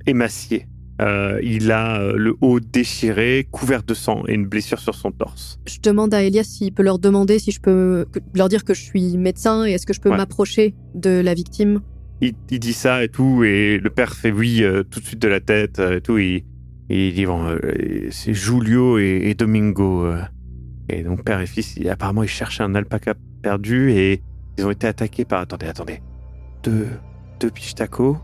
émacié. 0.06 0.68
Euh, 1.02 1.40
il 1.44 1.72
a 1.72 2.00
euh, 2.00 2.16
le 2.16 2.36
haut 2.40 2.60
déchiré, 2.62 3.48
couvert 3.52 3.84
de 3.84 3.94
sang 3.94 4.24
et 4.28 4.34
une 4.34 4.46
blessure 4.46 4.80
sur 4.80 4.96
son 4.96 5.12
torse. 5.12 5.60
Je 5.68 5.80
demande 5.82 6.14
à 6.14 6.24
Elias 6.24 6.46
s'il 6.46 6.74
peut 6.74 6.84
leur 6.84 7.00
demander 7.00 7.38
si 7.40 7.52
je 7.52 7.60
peux 7.60 8.06
leur 8.34 8.48
dire 8.48 8.64
que 8.64 8.74
je 8.74 8.82
suis 8.82 9.18
médecin 9.18 9.66
et 9.66 9.72
est-ce 9.72 9.86
que 9.86 9.94
je 9.94 10.00
peux 10.00 10.10
Ouais. 10.10 10.18
m'approcher 10.18 10.74
de 10.94 11.10
la 11.20 11.34
victime. 11.34 11.82
Il, 12.22 12.34
il 12.50 12.60
dit 12.62 12.72
ça 12.72 13.04
et 13.04 13.10
tout, 13.10 13.44
et 13.44 13.78
le 13.78 13.90
père 13.90 14.14
fait 14.16 14.32
oui 14.32 14.64
euh, 14.64 14.84
tout 14.84 15.02
de 15.02 15.06
suite 15.06 15.22
de 15.22 15.28
la 15.28 15.42
tête 15.42 15.80
et 15.80 16.00
tout. 16.00 16.18
Et, 16.18 16.46
et 16.90 17.08
il 17.10 17.14
dit 17.14 17.26
bon, 17.26 17.44
euh, 17.46 17.60
c'est 18.12 18.34
Julio 18.34 18.98
et, 18.98 19.22
et 19.26 19.34
Domingo. 19.34 20.08
Et 20.88 21.04
donc 21.04 21.26
père 21.26 21.42
et 21.42 21.46
fils, 21.48 21.76
il- 21.76 21.90
apparemment 21.90 22.24
ils 22.24 22.30
cherchaient 22.30 22.64
un 22.64 22.74
alpaca 22.74 23.16
perdu 23.42 23.92
et 23.92 24.22
ils 24.58 24.66
ont 24.66 24.72
été 24.72 24.88
attaqués 24.88 25.26
par. 25.26 25.42
Attendez, 25.42 25.66
attendez. 25.66 26.00
Deux, 26.64 26.88
deux 27.42 27.50
pichtacos, 27.52 28.18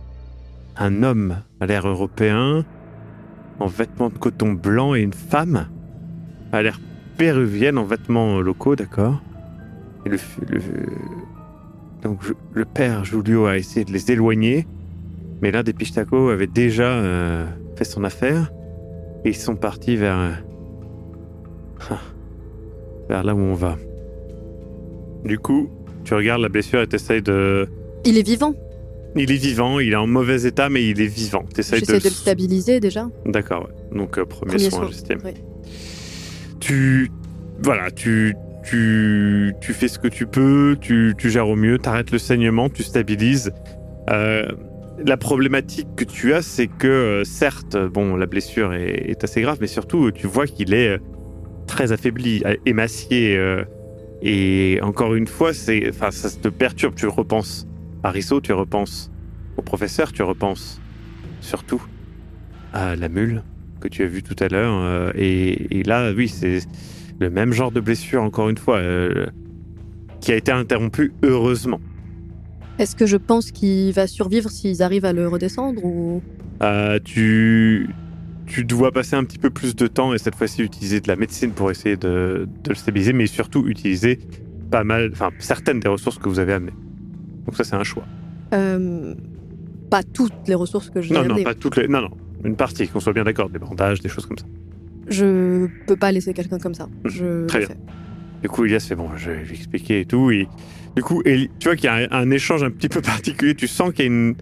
un 0.78 1.04
homme 1.04 1.38
à 1.60 1.66
l'air 1.66 1.88
européen, 1.88 2.66
en 3.60 3.68
vêtements 3.68 4.10
de 4.10 4.18
coton 4.18 4.54
blanc 4.54 4.96
et 4.96 5.02
une 5.02 5.14
femme 5.14 5.68
à 6.52 6.62
l'air 6.62 6.80
péruvienne 7.18 7.78
en 7.78 7.84
vêtements 7.84 8.42
locaux, 8.42 8.76
d'accord? 8.76 9.22
Le, 10.06 10.18
donc 12.02 12.20
le 12.54 12.66
père 12.66 13.06
Julio 13.06 13.46
a 13.46 13.58
essayé 13.58 13.86
de 13.86 13.92
les 13.92 14.12
éloigner, 14.12 14.68
mais 15.42 15.52
l'un 15.52 15.64
des 15.64 15.74
Pichtacos 15.74 16.30
avait 16.30 16.48
déjà 16.48 16.90
euh, 16.90 17.46
fait 17.76 17.84
son 17.84 18.04
affaire 18.04 18.52
et 19.24 19.30
ils 19.30 19.36
sont 19.36 19.56
partis 19.56 19.96
vers 19.96 20.18
euh, 20.18 20.32
vers 23.10 23.24
là 23.24 23.36
où 23.36 23.40
on 23.40 23.54
va. 23.54 23.78
Du 25.24 25.38
coup, 25.38 25.70
tu 26.04 26.16
regardes 26.16 26.42
la 26.42 26.50
blessure 26.50 26.82
et 26.82 26.88
t'essayes 26.88 27.22
de. 27.22 27.68
Il 28.06 28.18
est 28.18 28.26
vivant. 28.26 28.56
Il 29.16 29.30
est 29.32 29.36
vivant, 29.36 29.80
il 29.80 29.92
est 29.92 29.96
en 29.98 30.08
mauvais 30.08 30.44
état, 30.44 30.70
mais 30.70 30.88
il 30.88 31.02
est 31.02 31.08
vivant. 31.08 31.44
J'essaie 31.56 31.82
de 31.82 31.92
le 31.92 31.98
s- 31.98 32.14
stabiliser 32.16 32.80
déjà. 32.80 33.10
D'accord, 33.26 33.64
ouais. 33.68 33.98
Donc 33.98 34.18
euh, 34.18 34.26
premier, 34.26 34.52
Premier 34.52 34.70
soin, 34.70 34.90
soin, 34.92 35.18
oui. 35.26 35.34
Tu, 36.60 37.12
voilà, 37.64 37.92
tu, 37.92 38.36
tu, 38.64 39.54
tu 39.62 39.74
fais 39.74 39.88
ce 39.88 40.00
que 40.00 40.08
tu 40.08 40.26
peux, 40.28 40.78
tu, 40.80 41.14
tu 41.18 41.30
gères 41.30 41.50
au 41.50 41.56
mieux, 41.56 41.78
t'arrêtes 41.78 42.12
le 42.12 42.20
saignement, 42.20 42.70
tu 42.70 42.84
stabilises. 42.84 43.52
Euh, 44.10 44.46
la 45.04 45.18
problématique 45.18 45.88
que 45.96 46.04
tu 46.04 46.34
as, 46.34 46.42
c'est 46.44 46.68
que 46.68 46.88
euh, 46.88 47.24
certes, 47.24 47.76
bon, 47.76 48.16
la 48.16 48.28
blessure 48.28 48.74
est, 48.74 49.10
est 49.10 49.24
assez 49.24 49.42
grave, 49.42 49.58
mais 49.60 49.68
surtout, 49.68 50.12
tu 50.12 50.28
vois 50.28 50.46
qu'il 50.46 50.74
est 50.74 50.90
euh, 50.90 50.98
très 51.68 51.92
affaibli, 51.92 52.44
émacié. 52.66 53.36
euh, 53.36 53.64
et 54.22 54.78
encore 54.84 55.16
une 55.16 55.26
fois, 55.28 55.52
c'est, 55.54 55.90
enfin, 55.90 56.12
ça 56.12 56.30
te 56.30 56.48
perturbe. 56.48 56.94
Tu 56.94 57.08
repenses 57.08 57.66
à 58.04 58.12
Risso, 58.12 58.42
tu 58.42 58.54
repenses 58.54 59.12
au 59.58 59.62
professeur, 59.62 60.12
tu 60.12 60.24
repenses 60.24 60.82
surtout 61.40 61.82
à 62.74 62.96
la 62.96 63.10
mule 63.10 63.44
que 63.80 63.88
tu 63.88 64.04
as 64.04 64.08
vue 64.08 64.24
tout 64.24 64.36
à 64.40 64.48
l'heure. 64.48 64.74
euh, 64.74 65.12
et, 65.16 65.80
et 65.80 65.84
là, 65.84 66.12
oui, 66.16 66.28
c'est 66.28 66.60
le 67.20 67.30
même 67.30 67.52
genre 67.52 67.72
de 67.72 67.80
blessure, 67.80 68.22
encore 68.24 68.50
une 68.50 68.58
fois, 68.58 68.78
euh, 68.78 69.28
qui 70.20 70.32
a 70.32 70.36
été 70.36 70.52
interrompue 70.52 71.14
heureusement. 71.24 71.80
Est-ce 72.80 72.96
que 72.96 73.06
je 73.06 73.18
pense 73.18 73.52
qu'il 73.52 73.92
va 73.94 74.08
survivre 74.08 74.50
s'ils 74.50 74.82
arrivent 74.82 75.06
à 75.06 75.14
le 75.14 75.28
redescendre 75.28 75.84
ou? 75.84 76.24
Euh, 76.64 77.00
tu, 77.04 77.90
tu 78.48 78.64
dois 78.64 78.92
passer 78.92 79.16
un 79.16 79.24
petit 79.24 79.38
peu 79.38 79.50
plus 79.50 79.76
de 79.76 79.88
temps 79.88 80.14
et 80.14 80.18
cette 80.18 80.36
fois-ci 80.36 80.64
utiliser 80.64 81.00
de 81.02 81.08
la 81.08 81.16
médecine 81.16 81.52
pour 81.52 81.70
essayer 81.70 81.98
de, 81.98 82.48
de 82.64 82.70
le 82.70 82.76
stabiliser, 82.76 83.14
mais 83.14 83.28
surtout 83.28 83.68
utiliser 83.68 84.20
pas 84.72 84.84
mal, 84.84 85.10
enfin 85.12 85.30
certaines 85.40 85.80
des 85.80 85.90
ressources 85.90 86.18
que 86.18 86.30
vous 86.30 86.40
avez 86.40 86.54
amenées. 86.54 86.74
Donc 87.46 87.56
ça, 87.56 87.64
c'est 87.64 87.76
un 87.76 87.84
choix. 87.84 88.06
Euh, 88.54 89.14
pas 89.90 90.04
toutes 90.04 90.34
les 90.48 90.56
ressources 90.56 90.90
que 90.90 91.02
je 91.02 91.14
Non, 91.14 91.24
non, 91.26 91.44
pas 91.44 91.54
toutes 91.56 91.78
les, 91.78 91.88
non, 91.88 92.02
non, 92.02 92.10
une 92.44 92.56
partie, 92.56 92.88
qu'on 92.88 93.00
soit 93.00 93.14
bien 93.14 93.24
d'accord, 93.24 93.50
des 93.50 93.60
bandages, 93.60 94.00
des 94.02 94.10
choses 94.10 94.26
comme 94.26 94.38
ça. 94.38 94.46
Je 95.08 95.68
peux 95.88 95.96
pas 95.96 96.12
laisser 96.12 96.34
quelqu'un 96.34 96.60
comme 96.60 96.74
ça. 96.74 96.86
Mhm, 97.04 97.12
Je 97.12 97.46
très 97.48 97.60
bien. 97.60 97.70
Du 98.42 98.50
coup, 98.50 98.66
Elias 98.66 98.86
fait 98.88 98.96
bon, 98.96 99.10
je 99.18 99.32
vais 99.32 99.44
lui 99.44 99.56
expliquer 99.56 100.02
et 100.02 100.06
tout. 100.06 100.32
Et 100.32 100.48
du 100.96 101.04
coup, 101.04 101.22
Eli- 101.26 101.50
tu 101.60 101.68
vois 101.68 101.76
qu'il 101.76 101.86
y 101.86 101.90
a 101.90 101.96
un, 101.96 102.08
un 102.12 102.32
échange 102.32 102.64
un 102.64 102.72
petit 102.72 102.90
peu 102.90 103.02
particulier. 103.02 103.54
Tu 103.56 103.68
sens 103.68 103.92
qu'il 103.94 104.06
y 104.06 104.08
a 104.08 104.12
une. 104.12 104.36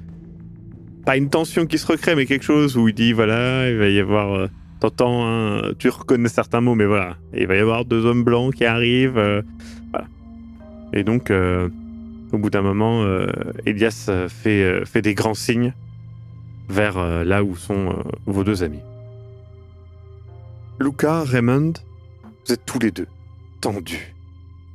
Pas 1.05 1.17
une 1.17 1.29
tension 1.29 1.65
qui 1.65 1.77
se 1.77 1.87
recrée, 1.87 2.15
mais 2.15 2.25
quelque 2.25 2.43
chose 2.45 2.77
où 2.77 2.87
il 2.87 2.93
dit 2.93 3.13
voilà, 3.13 3.69
il 3.69 3.77
va 3.77 3.87
y 3.89 3.99
avoir. 3.99 4.33
euh, 4.33 4.47
T'entends, 4.79 5.25
un- 5.27 5.73
tu 5.77 5.89
reconnais 5.89 6.29
certains 6.29 6.61
mots, 6.61 6.75
mais 6.75 6.85
voilà. 6.85 7.17
Il 7.33 7.47
va 7.47 7.55
y 7.55 7.59
avoir 7.59 7.83
deux 7.83 8.05
hommes 8.05 8.23
blancs 8.23 8.53
qui 8.53 8.63
arrivent. 8.63 9.17
euh, 9.17 9.41
voilà. 9.91 10.07
Et 10.93 11.03
donc, 11.03 11.31
euh, 11.31 11.67
au 12.31 12.37
bout 12.37 12.49
d'un 12.49 12.61
moment, 12.61 13.03
euh, 13.03 13.27
Elias 13.65 14.05
euh, 14.09 14.29
fait, 14.29 14.63
euh, 14.63 14.85
fait 14.85 15.01
des 15.01 15.15
grands 15.15 15.33
signes 15.33 15.73
vers 16.67 17.03
là 17.25 17.43
où 17.43 17.55
sont 17.55 17.95
vos 18.27 18.43
deux 18.43 18.61
amis. 18.61 18.81
Luca, 20.79 21.23
Raymond, 21.23 21.73
vous 22.45 22.53
êtes 22.53 22.63
tous 22.63 22.77
les 22.77 22.91
deux 22.91 23.07
tendus. 23.59 24.13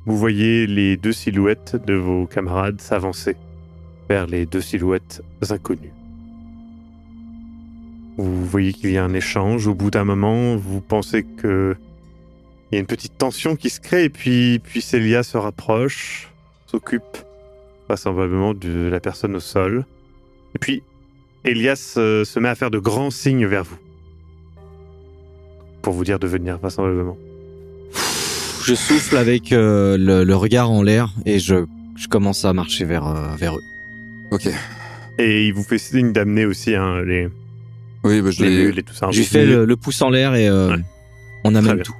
Vous 0.05 0.17
voyez 0.17 0.67
les 0.67 0.97
deux 0.97 1.13
silhouettes 1.13 1.77
de 1.87 1.93
vos 1.93 2.27
camarades 2.27 2.81
s'avancer 2.81 3.37
vers 4.09 4.27
les 4.27 4.45
deux 4.45 4.59
silhouettes 4.59 5.23
inconnues. 5.49 5.93
Vous 8.17 8.45
voyez 8.45 8.73
qu'il 8.73 8.91
y 8.91 8.97
a 8.97 9.03
un 9.05 9.13
échange. 9.13 9.65
Au 9.65 9.73
bout 9.73 9.89
d'un 9.89 10.03
moment, 10.03 10.57
vous 10.57 10.81
pensez 10.81 11.23
que 11.23 11.77
il 12.71 12.75
y 12.75 12.77
a 12.77 12.81
une 12.81 12.87
petite 12.87 13.17
tension 13.17 13.55
qui 13.55 13.69
se 13.69 13.79
crée 13.79 14.03
et 14.03 14.09
puis, 14.09 14.59
puis 14.59 14.81
Célia 14.81 15.23
se 15.23 15.37
rapproche, 15.37 16.29
s'occupe 16.65 17.24
vraisemblablement 17.87 18.53
de 18.53 18.87
la 18.89 18.99
personne 18.99 19.35
au 19.35 19.39
sol. 19.39 19.85
Et 20.55 20.59
puis 20.59 20.83
Elias 21.43 21.95
euh, 21.97 22.23
se 22.25 22.39
met 22.39 22.49
à 22.49 22.55
faire 22.55 22.71
de 22.71 22.79
grands 22.79 23.11
signes 23.11 23.45
vers 23.45 23.63
vous. 23.63 23.77
Pour 25.81 25.93
vous 25.93 26.03
dire 26.03 26.17
de 26.19 26.27
venir, 26.27 26.57
vraisemblablement. 26.57 27.17
Je 28.63 28.73
souffle 28.73 29.17
avec 29.17 29.51
euh, 29.51 29.95
le, 29.97 30.23
le 30.23 30.35
regard 30.35 30.71
en 30.71 30.81
l'air 30.81 31.13
et 31.25 31.37
je, 31.39 31.65
je 31.95 32.07
commence 32.07 32.45
à 32.45 32.53
marcher 32.53 32.83
vers, 32.85 33.05
euh, 33.07 33.35
vers 33.37 33.55
eux. 33.57 33.63
Ok. 34.31 34.49
Et 35.19 35.45
il 35.47 35.53
vous 35.53 35.63
fait 35.63 35.77
signe 35.77 36.11
d'amener 36.11 36.45
aussi 36.45 36.73
hein, 36.75 37.03
les, 37.03 37.29
Oui, 38.03 38.21
bah, 38.21 38.31
je 38.31 38.43
les 38.43 38.81
tout 38.83 38.95
ça. 38.95 39.09
J'ai 39.11 39.23
fait 39.23 39.45
venez- 39.45 39.55
le, 39.57 39.65
le 39.65 39.75
pouce 39.75 40.01
en 40.01 40.09
l'air 40.09 40.33
et 40.33 40.49
euh, 40.49 40.71
Ouais. 40.75 40.81
On 41.43 41.53
amène 41.53 41.83
tout. 41.83 41.93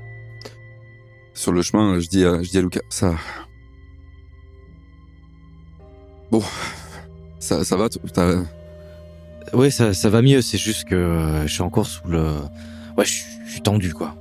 Sur 1.36 1.52
le 1.52 1.62
chemin, 1.62 2.00
je 2.00 2.08
dis 2.08 2.26
à, 2.26 2.42
je 2.42 2.50
dis 2.50 2.58
à 2.58 2.62
Lucas, 2.62 2.80
ça. 2.90 3.14
Bon, 6.32 6.42
ça, 7.40 7.64
ça 7.64 7.76
va. 7.78 7.88
Oui, 9.54 9.72
ça, 9.72 9.94
ça 9.94 10.10
va 10.10 10.22
mieux. 10.22 10.42
C'est 10.42 10.58
juste 10.58 10.86
que 10.86 10.96
euh, 10.96 11.48
je 11.48 11.54
suis 11.54 11.62
encore 11.62 11.86
sous 11.86 12.08
le. 12.08 12.24
Ouais, 12.98 13.06
je, 13.06 13.12
suis- 13.12 13.26
je 13.46 13.52
suis 13.52 13.62
tendu, 13.62 13.94
quoi. 13.94 14.16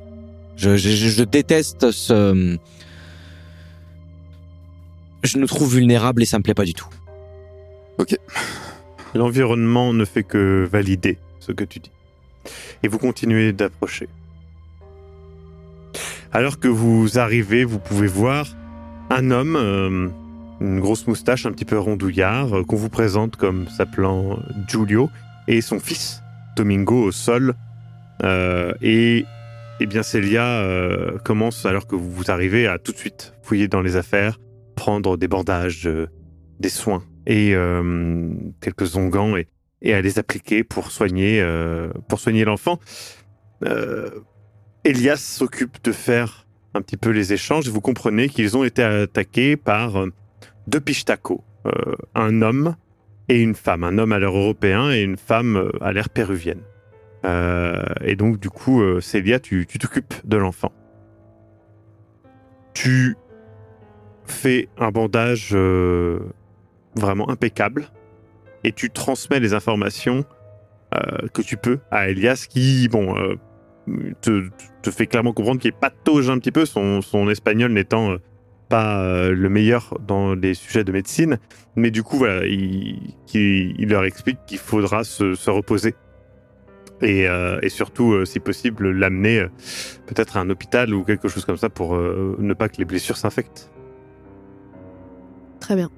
Je, 0.56 0.76
je, 0.76 0.90
je- 0.90 1.08
je 1.08 1.24
déteste 1.24 1.90
ce. 1.90 2.58
Je 5.22 5.38
nous 5.38 5.46
trouve 5.46 5.74
vulnérables 5.74 6.22
et 6.22 6.26
ça 6.26 6.38
me 6.38 6.42
plaît 6.42 6.54
pas 6.54 6.64
du 6.66 6.74
tout. 6.74 6.88
L'environnement 9.14 9.92
ne 9.94 10.04
fait 10.04 10.24
que 10.24 10.68
valider 10.70 11.18
ce 11.40 11.52
que 11.52 11.64
tu 11.64 11.78
dis. 11.78 11.90
Et 12.82 12.88
vous 12.88 12.98
continuez 12.98 13.52
d'approcher. 13.52 14.08
Alors 16.32 16.58
que 16.58 16.68
vous 16.68 17.18
arrivez, 17.18 17.64
vous 17.64 17.78
pouvez 17.78 18.08
voir 18.08 18.54
un 19.10 19.30
homme, 19.30 19.56
euh, 19.56 20.08
une 20.64 20.80
grosse 20.80 21.06
moustache, 21.06 21.46
un 21.46 21.52
petit 21.52 21.64
peu 21.64 21.78
rondouillard, 21.78 22.56
euh, 22.56 22.64
qu'on 22.64 22.76
vous 22.76 22.88
présente 22.88 23.36
comme 23.36 23.68
s'appelant 23.68 24.38
Giulio, 24.66 25.10
et 25.46 25.60
son 25.60 25.78
fils, 25.78 26.22
Domingo, 26.56 27.02
au 27.02 27.12
sol. 27.12 27.54
Euh, 28.22 28.72
et, 28.80 29.24
eh 29.80 29.86
bien, 29.86 30.02
Celia 30.02 30.44
euh, 30.44 31.18
commence, 31.18 31.66
alors 31.66 31.86
que 31.86 31.96
vous 31.96 32.30
arrivez, 32.30 32.66
à 32.66 32.78
tout 32.78 32.92
de 32.92 32.96
suite 32.96 33.34
fouiller 33.42 33.68
dans 33.68 33.82
les 33.82 33.96
affaires, 33.96 34.40
prendre 34.74 35.16
des 35.16 35.28
bandages, 35.28 35.88
des 36.60 36.68
soins 36.68 37.04
et 37.26 37.54
quelques 38.60 38.96
onguents 38.96 39.36
et, 39.36 39.48
et 39.80 39.94
à 39.94 40.00
les 40.00 40.18
appliquer 40.18 40.62
pour 40.62 40.90
soigner, 40.90 41.44
pour 42.08 42.18
soigner 42.18 42.44
l'enfant. 42.44 42.78
Elias 44.84 45.16
s'occupe 45.16 45.82
de 45.84 45.92
faire 45.92 46.46
un 46.74 46.82
petit 46.82 46.96
peu 46.96 47.10
les 47.10 47.32
échanges 47.32 47.68
et 47.68 47.70
vous 47.70 47.80
comprenez 47.80 48.28
qu'ils 48.28 48.56
ont 48.56 48.64
été 48.64 48.82
attaqués 48.82 49.56
par 49.56 50.04
deux 50.66 50.80
pichtacos, 50.80 51.42
euh, 51.66 51.94
un 52.14 52.42
homme 52.42 52.76
et 53.28 53.40
une 53.40 53.54
femme, 53.54 53.84
un 53.84 53.98
homme 53.98 54.12
à 54.12 54.18
l'air 54.18 54.36
européen 54.36 54.90
et 54.90 55.02
une 55.02 55.16
femme 55.16 55.56
euh, 55.56 55.70
à 55.80 55.92
l'air 55.92 56.08
péruvienne. 56.08 56.62
Euh, 57.24 57.82
et 58.02 58.16
donc 58.16 58.38
du 58.38 58.50
coup, 58.50 58.82
Célia, 59.00 59.40
tu 59.40 59.66
t'occupes 59.66 60.14
de 60.24 60.36
l'enfant. 60.36 60.72
Tu 62.74 63.16
fais 64.26 64.68
un 64.78 64.90
bandage 64.90 65.56
vraiment 66.96 67.30
impeccable 67.30 67.86
et 68.62 68.72
tu 68.72 68.90
transmets 68.90 69.40
les 69.40 69.54
informations 69.54 70.24
que 71.32 71.42
tu 71.42 71.56
peux 71.56 71.78
à 71.90 72.08
Elias 72.10 72.46
qui, 72.48 72.88
bon, 72.88 73.14
te, 74.20 74.50
fait 74.90 75.06
clairement 75.06 75.32
comprendre 75.32 75.60
qu'il 75.60 75.72
patauge 75.72 76.28
un 76.28 76.38
petit 76.38 76.52
peu, 76.52 76.66
son, 76.66 77.00
son 77.00 77.30
espagnol 77.30 77.72
n'étant 77.72 78.18
pas 78.68 79.02
euh, 79.02 79.34
le 79.34 79.48
meilleur 79.48 79.98
dans 80.06 80.34
les 80.34 80.54
sujets 80.54 80.84
de 80.84 80.92
médecine, 80.92 81.38
mais 81.76 81.90
du 81.90 82.02
coup, 82.02 82.16
voilà, 82.16 82.46
il, 82.46 83.14
leur 83.88 84.04
explique 84.04 84.38
qu'il 84.46 84.58
faudra 84.58 85.04
se, 85.04 85.34
se 85.34 85.50
reposer. 85.50 85.94
Et, 87.02 87.28
euh, 87.28 87.58
et 87.62 87.68
surtout, 87.68 88.12
euh, 88.12 88.24
si 88.24 88.40
possible, 88.40 88.90
l'amener 88.90 89.40
euh, 89.40 89.48
peut-être 90.06 90.36
à 90.36 90.40
un 90.40 90.48
hôpital 90.48 90.94
ou 90.94 91.04
quelque 91.04 91.28
chose 91.28 91.44
comme 91.44 91.56
ça 91.56 91.68
pour 91.68 91.96
euh, 91.96 92.36
ne 92.38 92.54
pas 92.54 92.68
que 92.68 92.76
les 92.78 92.84
blessures 92.84 93.16
s'infectent. 93.16 93.70
Très 95.60 95.76
bien. 95.76 95.90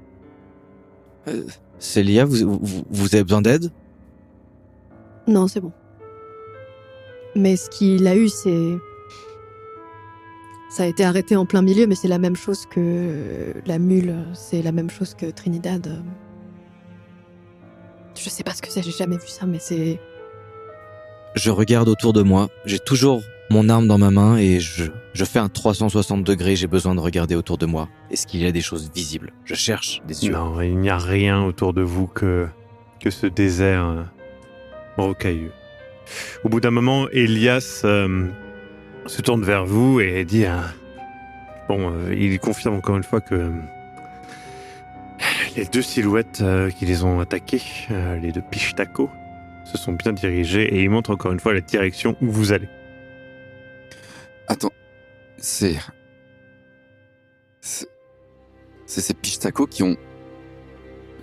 Célia, 1.79 2.25
vous, 2.25 2.59
vous, 2.61 2.85
vous 2.89 3.15
avez 3.15 3.25
besoin 3.25 3.43
d'aide? 3.43 3.71
Non, 5.27 5.49
c'est 5.49 5.61
bon. 5.61 5.73
Mais 7.35 7.57
ce 7.57 7.69
qu'il 7.69 8.07
a 8.07 8.17
eu, 8.17 8.29
c'est. 8.29 8.77
Ça 10.69 10.83
a 10.83 10.87
été 10.87 11.05
arrêté 11.05 11.37
en 11.37 11.47
plein 11.47 11.63
milieu, 11.63 11.87
mais 11.87 11.95
c'est 11.95 12.09
la 12.09 12.19
même 12.19 12.37
chose 12.37 12.67
que 12.67 13.55
la 13.67 13.79
mule, 13.79 14.17
c'est 14.35 14.63
la 14.63 14.73
même 14.73 14.91
chose 14.91 15.15
que 15.15 15.27
Trinidad. 15.27 16.03
Je 18.19 18.29
sais 18.29 18.43
pas 18.43 18.53
ce 18.53 18.63
que 18.63 18.71
c'est, 18.71 18.83
j'ai 18.83 18.91
jamais 18.91 19.17
vu 19.17 19.29
ça, 19.29 19.47
mais 19.47 19.59
c'est. 19.61 20.01
Je 21.35 21.51
regarde 21.51 21.89
autour 21.89 22.13
de 22.13 22.23
moi. 22.23 22.49
J'ai 22.65 22.79
toujours 22.79 23.23
mon 23.51 23.69
arme 23.69 23.87
dans 23.87 23.99
ma 23.99 24.11
main 24.11 24.39
et 24.39 24.59
je, 24.59 24.85
je 25.13 25.25
fais 25.25 25.39
un 25.39 25.49
360 25.49 26.25
degrés. 26.25 26.57
J'ai 26.57 26.67
besoin 26.67 26.95
de 26.95 27.01
regarder 27.01 27.37
autour 27.37 27.59
de 27.59 27.67
moi. 27.67 27.89
Est-ce 28.11 28.27
qu'il 28.27 28.43
y 28.43 28.47
a 28.47 28.53
des 28.53 28.63
choses 28.63 28.91
visibles? 28.93 29.33
Je 29.45 29.55
cherche 29.55 30.03
des 30.07 30.25
yeux. 30.27 30.33
Non, 30.33 30.61
il 30.61 30.79
n'y 30.79 30.91
a 30.91 30.99
rien 30.99 31.45
autour 31.45 31.75
de 31.75 31.83
vous 31.83 32.07
que, 32.07 32.49
que 33.01 33.11
ce 33.11 33.27
désert 33.27 33.85
euh, 33.85 34.03
rocailleux. 34.97 35.53
Au 36.45 36.49
bout 36.49 36.61
d'un 36.61 36.71
moment, 36.71 37.09
Elias 37.11 37.83
euh, 37.85 38.29
se 39.09 39.23
tourne 39.23 39.45
vers 39.45 39.65
vous 39.65 40.01
et 40.01 40.25
dit 40.25 40.47
euh, 40.47 40.61
Bon, 41.69 41.93
euh, 41.93 42.15
il 42.15 42.39
confirme 42.39 42.75
encore 42.75 42.97
une 42.97 43.03
fois 43.03 43.21
que 43.21 43.35
euh, 43.35 43.51
les 45.57 45.65
deux 45.65 45.83
silhouettes 45.83 46.41
euh, 46.43 46.71
qui 46.71 46.87
les 46.87 47.05
ont 47.05 47.21
attaqués, 47.21 47.63
euh, 47.91 48.17
les 48.19 48.33
deux 48.33 48.43
pichtacos, 48.43 49.11
se 49.65 49.79
sont 49.79 49.93
bien 49.93 50.13
dirigés 50.13 50.63
et 50.63 50.83
il 50.83 50.91
montre 50.91 51.11
encore 51.11 51.33
une 51.33 51.41
fois 51.41 51.55
la 51.55 51.61
direction 51.61 52.17
où 52.21 52.31
vous 52.31 52.53
allez. 52.53 52.69
Attends, 54.47 54.73
c'est. 55.39 55.77
C'est 57.61 57.89
c'est 58.87 59.01
ces 59.01 59.15
pichtacos 59.15 59.67
qui 59.67 59.83
ont. 59.83 59.97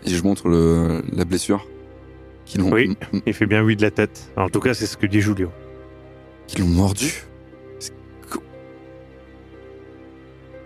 Et 0.05 0.09
je 0.09 0.21
montre 0.21 0.49
le, 0.49 1.01
la 1.13 1.23
blessure. 1.23 1.65
Qui 2.45 2.57
l'ont 2.57 2.69
Oui. 2.73 2.97
Il 3.25 3.33
fait 3.33 3.45
bien 3.45 3.63
oui 3.63 3.77
de 3.77 3.81
la 3.81 3.91
tête. 3.91 4.29
Alors, 4.35 4.47
en 4.47 4.49
tout 4.49 4.59
cas, 4.59 4.73
c'est 4.73 4.85
ce 4.85 4.97
que 4.97 5.05
dit 5.05 5.21
Julio. 5.21 5.49
qui 6.47 6.59
l'ont 6.59 6.67
mordu. 6.67 7.23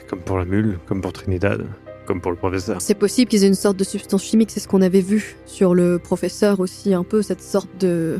Comme 0.09 0.19
pour 0.19 0.37
la 0.37 0.45
mule, 0.45 0.79
comme 0.87 1.01
pour 1.01 1.11
Trinidad, 1.13 1.65
comme 2.05 2.21
pour 2.21 2.31
le 2.31 2.37
professeur. 2.37 2.81
C'est 2.81 2.95
possible 2.95 3.29
qu'ils 3.29 3.43
aient 3.43 3.47
une 3.47 3.53
sorte 3.55 3.77
de 3.77 3.83
substance 3.83 4.23
chimique, 4.23 4.51
c'est 4.51 4.59
ce 4.61 4.67
qu'on 4.67 4.81
avait 4.81 5.01
vu 5.01 5.35
sur 5.45 5.75
le 5.75 5.99
professeur 5.99 6.59
aussi, 6.59 6.93
un 6.93 7.03
peu 7.03 7.21
cette 7.21 7.41
sorte 7.41 7.69
de. 7.79 8.19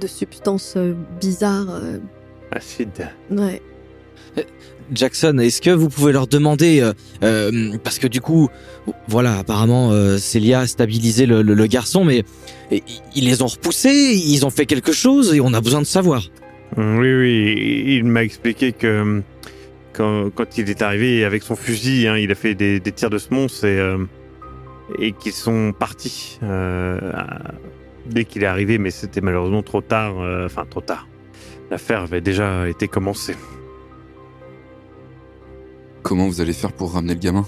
de 0.00 0.06
substance 0.06 0.74
euh, 0.76 0.94
bizarre. 1.20 1.66
euh, 1.70 1.98
Acide. 2.52 3.08
Ouais. 3.30 3.60
Jackson, 4.92 5.38
est-ce 5.38 5.62
que 5.62 5.70
vous 5.70 5.88
pouvez 5.88 6.12
leur 6.12 6.26
demander 6.26 6.80
euh, 6.80 6.92
euh, 7.22 7.76
parce 7.82 7.98
que 7.98 8.06
du 8.06 8.20
coup, 8.20 8.48
voilà, 9.08 9.38
apparemment 9.38 9.90
euh, 9.92 10.18
Célia 10.18 10.60
a 10.60 10.66
stabilisé 10.66 11.24
le, 11.24 11.40
le- 11.42 11.54
le 11.54 11.66
garçon, 11.66 12.04
mais 12.04 12.24
et- 12.70 12.82
ils 13.14 13.24
les 13.24 13.42
ont 13.42 13.46
repoussés, 13.46 13.90
ils 14.24 14.44
ont 14.44 14.50
fait 14.50 14.66
quelque 14.66 14.92
chose 14.92 15.34
et 15.34 15.40
on 15.40 15.54
a 15.54 15.60
besoin 15.60 15.80
de 15.80 15.86
savoir. 15.86 16.28
Mm, 16.76 16.98
Oui, 16.98 17.14
oui, 17.14 17.84
il 17.96 18.04
m'a 18.04 18.22
expliqué 18.22 18.72
que 18.72 18.86
euh, 18.86 19.20
quand, 19.92 20.30
quand 20.34 20.58
il 20.58 20.68
est 20.70 20.82
arrivé 20.82 21.24
avec 21.24 21.42
son 21.42 21.56
fusil, 21.56 22.06
hein, 22.08 22.16
il 22.16 22.30
a 22.30 22.34
fait 22.34 22.54
des, 22.54 22.80
des 22.80 22.92
tirs 22.92 23.10
de 23.10 23.18
semonce 23.18 23.64
et, 23.64 23.78
euh, 23.78 23.98
et 24.98 25.12
qu'ils 25.12 25.32
sont 25.32 25.72
partis 25.78 26.38
euh, 26.42 26.98
dès 28.06 28.24
qu'il 28.24 28.42
est 28.42 28.46
arrivé, 28.46 28.78
mais 28.78 28.90
c'était 28.90 29.20
malheureusement 29.20 29.62
trop 29.62 29.80
tard, 29.80 30.18
euh, 30.20 30.46
enfin 30.46 30.64
trop 30.68 30.80
tard. 30.80 31.06
L'affaire 31.70 32.02
avait 32.02 32.20
déjà 32.20 32.68
été 32.68 32.88
commencée. 32.88 33.34
Comment 36.02 36.26
vous 36.26 36.40
allez 36.40 36.52
faire 36.52 36.72
pour 36.72 36.92
ramener 36.94 37.14
le 37.14 37.20
gamin? 37.20 37.46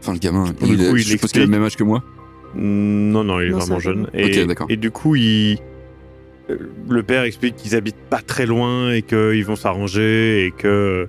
Enfin, 0.00 0.12
le 0.14 0.18
gamin, 0.18 0.52
Pour 0.52 0.68
le 0.68 0.74
il, 0.74 0.82
est- 0.82 0.90
coup, 0.90 0.96
il 0.96 1.02
je 1.02 1.08
suppose 1.10 1.32
qu'il 1.32 1.40
a 1.42 1.44
le 1.44 1.50
explique. 1.50 1.58
même 1.60 1.66
âge 1.66 1.76
que 1.76 1.84
moi? 1.84 2.02
Non, 2.56 3.24
non, 3.24 3.40
il 3.40 3.48
est 3.48 3.50
Non, 3.50 3.58
vraiment 3.58 3.78
jeune. 3.78 4.08
Et, 4.14 4.40
Ok, 4.40 4.46
d'accord. 4.46 4.66
et 4.70 4.76
du 4.76 4.90
coup, 4.90 5.14
il, 5.16 5.58
le 6.48 7.02
père 7.02 7.22
explique 7.22 7.56
qu'ils 7.56 7.74
habitent 7.74 7.96
pas 8.10 8.20
très 8.20 8.46
loin 8.46 8.92
et 8.92 9.02
qu'ils 9.02 9.44
vont 9.44 9.56
s'arranger 9.56 10.46
et 10.46 10.50
que 10.50 10.68
euh, 10.68 11.06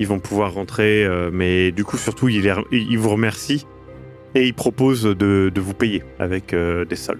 ils 0.00 0.06
vont 0.06 0.18
pouvoir 0.18 0.54
rentrer. 0.54 1.04
euh, 1.04 1.30
mais 1.32 1.72
du 1.72 1.84
coup, 1.84 1.96
surtout, 1.98 2.28
il, 2.28 2.40
vous 2.98 3.08
remercie 3.10 3.66
et 4.34 4.46
il 4.46 4.54
propose 4.54 5.02
de, 5.04 5.50
de 5.54 5.60
vous 5.60 5.74
payer 5.74 6.02
avec 6.18 6.54
euh, 6.54 6.84
des 6.84 6.96
sols. 6.96 7.18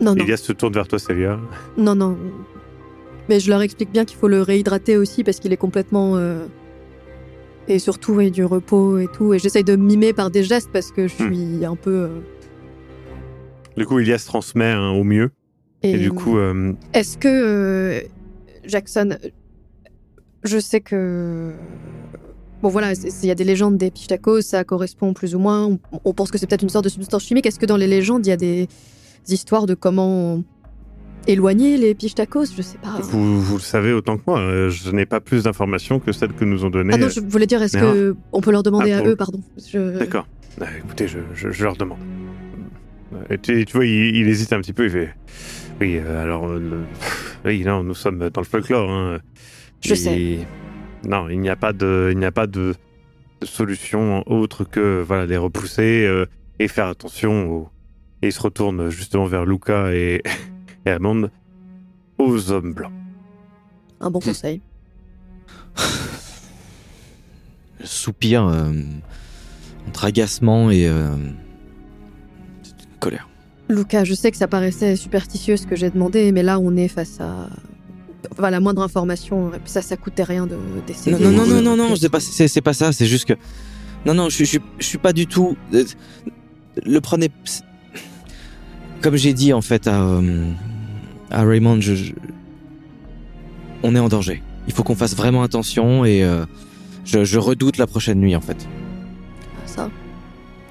Non, 0.00 0.14
non. 0.14 0.22
Elias 0.22 0.36
se 0.38 0.52
tourne 0.52 0.74
vers 0.74 0.86
toi, 0.88 0.98
Célia. 0.98 1.38
Non, 1.76 1.94
non. 1.94 2.16
Mais 3.28 3.40
je 3.40 3.48
leur 3.50 3.62
explique 3.62 3.90
bien 3.90 4.04
qu'il 4.04 4.18
faut 4.18 4.28
le 4.28 4.42
réhydrater 4.42 4.96
aussi 4.96 5.24
parce 5.24 5.40
qu'il 5.40 5.52
est 5.52 5.56
complètement. 5.56 6.16
euh, 6.16 6.44
Et 7.66 7.78
surtout, 7.80 8.12
oui, 8.12 8.30
du 8.30 8.44
repos 8.44 8.98
et 8.98 9.08
tout. 9.08 9.34
Et 9.34 9.38
j'essaye 9.40 9.64
de 9.64 9.74
mimer 9.74 10.12
par 10.12 10.30
des 10.30 10.44
gestes 10.44 10.70
parce 10.72 10.92
que 10.92 11.08
je 11.08 11.14
suis 11.14 11.64
un 11.64 11.74
peu. 11.76 11.90
euh, 11.90 12.08
Du 13.76 13.86
coup, 13.86 13.98
Elias 13.98 14.22
transmet 14.26 14.70
hein, 14.70 14.90
au 14.90 15.02
mieux. 15.02 15.30
Et, 15.94 15.98
du 15.98 16.10
coup, 16.12 16.38
euh, 16.38 16.72
Est-ce 16.92 17.16
que. 17.18 17.28
euh, 17.28 18.00
Jackson. 18.64 19.16
Je 20.44 20.58
sais 20.58 20.80
que. 20.80 21.52
Bon, 22.62 22.68
voilà, 22.68 22.92
il 22.94 23.26
y 23.26 23.30
a 23.30 23.34
des 23.34 23.44
légendes 23.44 23.76
des 23.76 23.90
pichtacos, 23.90 24.40
ça 24.42 24.64
correspond 24.64 25.12
plus 25.12 25.34
ou 25.34 25.38
moins. 25.38 25.66
On, 25.66 25.78
on 26.04 26.12
pense 26.14 26.30
que 26.30 26.38
c'est 26.38 26.46
peut-être 26.46 26.62
une 26.62 26.68
sorte 26.70 26.84
de 26.84 26.88
substance 26.90 27.24
chimique. 27.24 27.46
Est-ce 27.46 27.58
que 27.58 27.66
dans 27.66 27.76
les 27.76 27.86
légendes, 27.86 28.24
il 28.26 28.30
y 28.30 28.32
a 28.32 28.36
des 28.36 28.66
histoires 29.28 29.66
de 29.66 29.74
comment 29.74 30.42
éloigner 31.26 31.76
les 31.76 31.94
pichtacos 31.94 32.46
Je 32.56 32.62
sais 32.62 32.78
pas. 32.78 32.98
vous, 33.02 33.40
vous 33.42 33.56
le 33.56 33.60
savez 33.62 33.92
autant 33.92 34.16
que 34.16 34.22
moi. 34.26 34.38
euh, 34.40 34.70
Je 34.70 34.90
n'ai 34.90 35.04
pas 35.06 35.20
plus 35.20 35.44
d'informations 35.44 35.98
que 36.00 36.12
celles 36.12 36.32
que 36.32 36.44
nous 36.44 36.64
ont 36.64 36.70
données. 36.70 36.94
Ah 36.94 36.98
non, 36.98 37.08
je 37.08 37.20
voulais 37.20 37.46
dire, 37.46 37.62
est-ce 37.62 37.76
que 37.76 38.16
on 38.32 38.40
peut 38.40 38.52
leur 38.52 38.62
demander 38.62 38.92
Ah, 38.92 38.98
à 38.98 39.02
pour- 39.02 39.10
eux, 39.10 39.16
pardon? 39.16 39.40
Je- 39.70 39.98
D'accord. 39.98 40.26
Euh, 40.62 40.64
écoutez, 40.84 41.08
je, 41.08 41.18
je- 41.34 41.50
je 41.50 41.62
leur 41.64 41.76
demande. 41.76 41.98
Et 43.30 43.38
tu, 43.38 43.64
tu 43.66 43.72
vois, 43.76 43.84
il, 43.86 44.16
il 44.16 44.28
hésite 44.28 44.52
un 44.52 44.60
petit 44.60 44.72
peu, 44.72 44.84
il 44.84 44.90
fait 44.90 45.14
Oui, 45.80 45.96
euh, 45.98 46.22
alors, 46.22 46.48
euh, 46.48 46.58
le- 46.58 46.84
oui, 47.44 47.62
non, 47.64 47.82
nous 47.84 47.94
sommes 47.94 48.30
dans 48.30 48.40
le 48.40 48.46
folklore. 48.46 48.90
hein. 48.90 49.18
Je 49.84 49.92
Et- 49.92 49.96
sais. 49.96 50.38
Non, 51.06 51.28
il 51.28 51.40
n'y 51.40 51.50
a 51.50 51.56
pas 51.56 51.72
de, 51.72 52.08
il 52.12 52.18
n'y 52.18 52.24
a 52.24 52.32
pas 52.32 52.46
de, 52.46 52.74
solution 53.42 54.22
autre 54.26 54.64
que 54.64 55.02
voilà 55.06 55.26
les 55.26 55.36
repousser 55.36 56.04
euh, 56.06 56.24
et 56.58 56.68
faire 56.68 56.86
attention. 56.86 57.48
Aux... 57.50 57.68
Et 58.22 58.28
il 58.28 58.32
se 58.32 58.40
retourne 58.40 58.88
justement 58.88 59.26
vers 59.26 59.44
Luca 59.44 59.92
et, 59.94 60.22
et 60.86 60.90
Amand 60.90 61.28
aux 62.18 62.50
hommes 62.50 62.72
blancs. 62.72 62.92
Un 64.00 64.10
bon 64.10 64.20
conseil. 64.20 64.60
Euh, 68.22 68.82
entre 69.86 70.04
agacement 70.06 70.70
et 70.70 70.88
euh, 70.88 71.14
colère. 72.98 73.28
Luca, 73.68 74.04
je 74.04 74.14
sais 74.14 74.30
que 74.30 74.36
ça 74.36 74.46
paraissait 74.46 74.96
superstitieux 74.96 75.56
ce 75.56 75.66
que 75.66 75.74
j'ai 75.76 75.90
demandé, 75.90 76.30
mais 76.32 76.42
là 76.42 76.58
on 76.58 76.76
est 76.76 76.88
face 76.88 77.20
à. 77.20 77.48
Enfin, 78.32 78.50
la 78.50 78.60
moindre 78.60 78.82
information, 78.82 79.52
ça, 79.64 79.82
ça 79.82 79.96
coûtait 79.96 80.22
rien 80.24 80.46
de 80.46 80.56
d'essayer. 80.86 81.12
Non, 81.12 81.30
non, 81.30 81.30
non, 81.30 81.46
non, 81.46 81.62
non, 81.62 81.76
non, 81.76 81.86
plus. 81.88 81.96
c'est 81.98 82.08
pas, 82.08 82.20
c'est, 82.20 82.48
c'est 82.48 82.60
pas 82.60 82.72
ça, 82.72 82.92
c'est 82.92 83.06
juste 83.06 83.24
que. 83.26 83.34
Non, 84.04 84.14
non, 84.14 84.28
je, 84.28 84.44
je, 84.44 84.58
je 84.78 84.84
suis 84.84 84.98
pas 84.98 85.12
du 85.12 85.26
tout. 85.26 85.56
Le 86.84 87.00
prenez. 87.00 87.30
Comme 89.00 89.16
j'ai 89.16 89.32
dit 89.32 89.52
en 89.52 89.62
fait 89.62 89.86
à, 89.86 90.02
euh, 90.02 90.50
à 91.30 91.42
Raymond, 91.44 91.80
je, 91.80 91.94
je- 91.94 92.12
on 93.82 93.94
est 93.94 93.98
en 94.00 94.08
danger. 94.08 94.42
Il 94.66 94.72
faut 94.72 94.82
qu'on 94.82 94.96
fasse 94.96 95.14
vraiment 95.16 95.42
attention 95.42 96.04
et 96.04 96.24
euh, 96.24 96.44
je 97.04 97.38
redoute 97.38 97.76
la 97.78 97.86
prochaine 97.86 98.18
nuit 98.18 98.34
en 98.34 98.40
fait. 98.40 98.66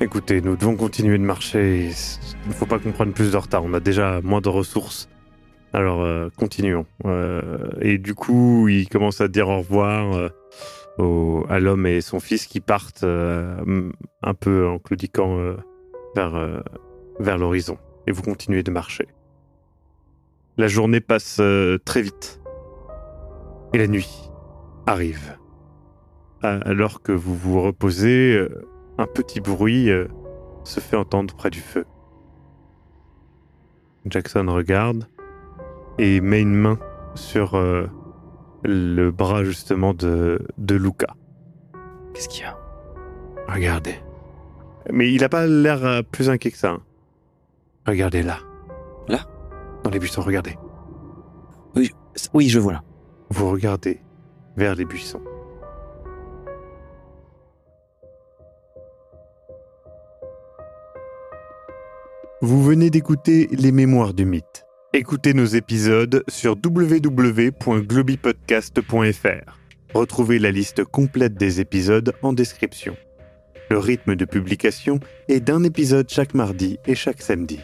Écoutez, 0.02 0.42
nous 0.42 0.58
devons 0.58 0.76
continuer 0.76 1.18
de 1.18 1.24
marcher. 1.24 1.90
Il 2.44 2.50
ne 2.50 2.54
faut 2.54 2.66
pas 2.66 2.80
qu'on 2.80 2.92
prenne 2.92 3.14
plus 3.14 3.32
de 3.32 3.38
retard. 3.38 3.64
On 3.64 3.74
a 3.74 3.80
déjà 3.80 4.20
moins 4.22 4.42
de 4.42 4.50
ressources. 4.50 5.08
Alors, 5.72 6.02
euh, 6.02 6.28
continuons. 6.36 6.86
Euh, 7.06 7.70
et 7.80 7.98
du 7.98 8.14
coup, 8.14 8.68
il 8.68 8.90
commence 8.90 9.22
à 9.22 9.30
dire 9.30 9.48
au 9.48 9.60
revoir 9.60 10.30
euh, 11.00 11.44
à 11.48 11.62
l'homme 11.62 11.88
et 11.88 12.02
son 12.02 12.20
fils 12.20 12.46
qui 12.46 12.60
partent 12.60 13.06
un 13.06 14.34
peu 14.38 14.68
en 14.68 14.80
claudiquant 14.80 15.56
vers, 16.14 16.62
vers 17.20 17.38
l'horizon. 17.38 17.78
Et 18.06 18.12
vous 18.12 18.22
continuez 18.22 18.64
de 18.64 18.72
marcher. 18.72 19.08
La 20.58 20.68
journée 20.68 21.00
passe 21.00 21.42
très 21.86 22.02
vite. 22.02 22.42
Et 23.74 23.78
la 23.78 23.88
nuit 23.88 24.30
arrive. 24.88 25.38
Alors 26.42 27.02
que 27.02 27.14
vous 27.14 27.36
vous 27.36 27.62
reposez, 27.62 28.46
un 28.98 29.08
petit 29.08 29.42
bruit 29.42 29.90
euh, 29.90 30.08
se 30.64 30.80
fait 30.80 30.96
entendre 30.96 31.34
près 31.36 31.50
du 31.50 31.60
feu. 31.60 31.86
Jackson 34.06 34.46
regarde 34.48 35.08
et 35.98 36.22
met 36.22 36.42
une 36.42 36.56
main 36.56 36.78
sur 37.16 37.56
euh, 37.56 37.88
le 38.64 39.10
bras 39.12 39.44
justement 39.44 39.94
de, 39.94 40.46
de 40.58 40.76
Luca. 40.76 41.08
Qu'est-ce 42.14 42.30
qu'il 42.30 42.44
y 42.44 42.46
a? 42.46 42.58
Regardez. 43.48 43.96
Mais 44.92 45.12
il 45.12 45.22
n'a 45.22 45.30
pas 45.30 45.48
l'air 45.48 45.84
euh, 45.86 46.02
plus 46.04 46.30
inquiet 46.30 46.52
que 46.52 46.58
ça. 46.58 46.72
hein. 46.72 46.82
Regardez 47.88 48.24
là. 48.24 48.38
Là? 49.08 49.20
Dans 49.84 49.90
les 49.90 50.00
buissons, 50.00 50.22
regardez. 50.22 50.58
Oui, 52.34 52.48
je 52.50 52.60
vois 52.60 52.74
là. 52.74 52.84
Vous 53.30 53.50
regardez 53.50 54.02
vers 54.56 54.76
les 54.76 54.86
buissons. 54.86 55.22
Vous 62.48 62.64
venez 62.64 62.92
d'écouter 62.92 63.50
Les 63.54 63.72
Mémoires 63.72 64.14
du 64.14 64.24
Mythe. 64.24 64.68
Écoutez 64.94 65.34
nos 65.34 65.46
épisodes 65.46 66.24
sur 66.28 66.56
www.globipodcast.fr. 66.64 69.60
Retrouvez 69.96 70.38
la 70.38 70.52
liste 70.52 70.84
complète 70.84 71.34
des 71.34 71.60
épisodes 71.60 72.14
en 72.22 72.34
description. 72.34 72.96
Le 73.72 73.80
rythme 73.80 74.16
de 74.16 74.26
publication 74.26 75.00
est 75.28 75.40
d'un 75.40 75.64
épisode 75.64 76.08
chaque 76.08 76.36
mardi 76.36 76.78
et 76.86 76.94
chaque 76.94 77.24
samedi. 77.24 77.62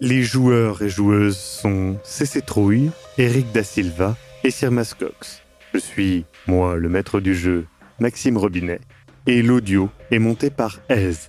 Les 0.00 0.24
joueurs 0.24 0.82
et 0.82 0.88
joueuses 0.88 1.38
sont 1.38 1.96
CC 2.02 2.42
Trouille, 2.42 2.90
Eric 3.18 3.52
Da 3.52 3.62
Silva 3.62 4.16
et 4.42 4.50
Sir 4.50 4.72
Mascox. 4.72 5.44
Je 5.72 5.78
suis, 5.78 6.24
moi, 6.48 6.74
le 6.74 6.88
maître 6.88 7.20
du 7.20 7.36
jeu, 7.36 7.68
Maxime 8.00 8.38
Robinet, 8.38 8.80
et 9.28 9.40
l'audio 9.40 9.88
est 10.10 10.18
monté 10.18 10.50
par 10.50 10.80
Ez. 10.88 11.28